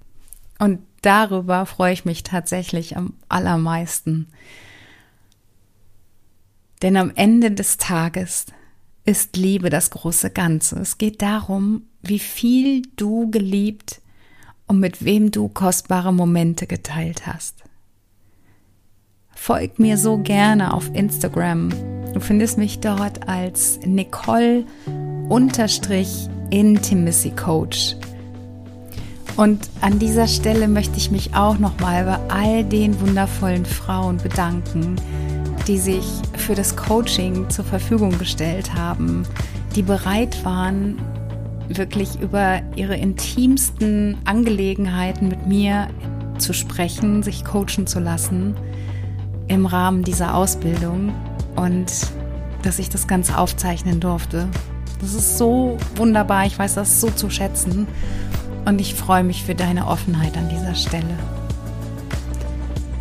Und 0.59 0.81
darüber 1.03 1.67
freue 1.67 1.93
ich 1.93 2.05
mich 2.05 2.23
tatsächlich 2.23 2.97
am 2.97 3.15
allermeisten. 3.29 4.29
Denn 6.83 6.97
am 6.97 7.13
Ende 7.15 7.51
des 7.51 7.77
Tages 7.79 8.47
ist 9.05 9.37
Liebe 9.37 9.71
das 9.71 9.91
große 9.91 10.31
Ganze. 10.31 10.79
Es 10.81 10.99
geht 10.99 11.23
darum, 11.23 11.83
wie 12.03 12.19
viel 12.19 12.83
du 12.97 13.31
geliebt 13.31 14.01
und 14.67 14.81
mit 14.81 15.05
wem 15.05 15.31
du 15.31 15.49
kostbare 15.49 16.13
Momente 16.13 16.67
geteilt 16.67 17.27
hast. 17.27 17.63
Folg 19.35 19.79
mir 19.79 19.97
so 19.97 20.18
gerne 20.18 20.73
auf 20.73 20.90
Instagram. 20.95 21.71
Du 22.12 22.21
findest 22.21 22.59
mich 22.59 22.81
dort 22.81 23.29
als 23.29 23.81
Nicole 23.85 24.64
Intimacy 26.51 27.31
Coach. 27.31 27.97
Und 29.37 29.68
an 29.81 29.99
dieser 29.99 30.27
Stelle 30.27 30.68
möchte 30.68 30.99
ich 30.99 31.11
mich 31.11 31.35
auch 31.35 31.59
nochmal 31.59 32.05
bei 32.05 32.35
all 32.35 32.64
den 32.64 33.01
wundervollen 33.01 33.64
Frauen 33.64 34.18
bedanken, 34.18 34.97
die 35.66 35.79
sich 35.79 36.05
für 36.37 36.55
das 36.55 36.77
Coaching 36.77 37.49
zur 37.49 37.64
Verfügung 37.64 38.18
gestellt 38.18 38.75
haben, 38.75 39.25
die 39.75 39.83
bereit 39.83 40.45
waren, 40.45 40.99
wirklich 41.68 42.21
über 42.21 42.61
ihre 42.77 42.97
intimsten 42.97 44.18
Angelegenheiten 44.27 45.29
mit 45.29 45.47
mir 45.47 45.88
zu 46.37 46.53
sprechen, 46.53 47.23
sich 47.23 47.45
coachen 47.45 47.87
zu 47.87 47.99
lassen 48.01 48.55
im 49.53 49.67
Rahmen 49.67 50.03
dieser 50.03 50.35
Ausbildung 50.35 51.12
und 51.57 51.93
dass 52.62 52.79
ich 52.79 52.88
das 52.88 53.07
Ganze 53.07 53.37
aufzeichnen 53.37 54.01
durfte. 54.01 54.49
Das 55.01 55.15
ist 55.15 55.37
so 55.37 55.77
wunderbar, 55.97 56.47
ich 56.47 56.59
weiß 56.59 56.75
das 56.75 57.01
so 57.01 57.11
zu 57.11 57.29
schätzen 57.29 57.87
und 58.65 58.81
ich 58.81 58.95
freue 58.95 59.25
mich 59.25 59.43
für 59.45 59.55
deine 59.55 59.87
Offenheit 59.87 60.37
an 60.37 60.49
dieser 60.49 60.75
Stelle. 60.75 61.19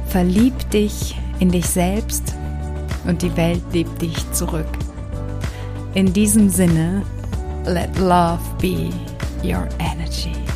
Verlieb 0.07 0.69
dich 0.71 1.15
in 1.39 1.51
dich 1.51 1.67
selbst 1.67 2.35
und 3.05 3.21
die 3.21 3.35
Welt 3.37 3.63
liebt 3.71 4.01
dich 4.01 4.31
zurück. 4.33 4.67
In 5.93 6.11
diesem 6.11 6.49
Sinne, 6.49 7.03
let 7.65 7.97
love 7.97 8.41
be 8.59 8.89
your 9.43 9.67
energy. 9.79 10.50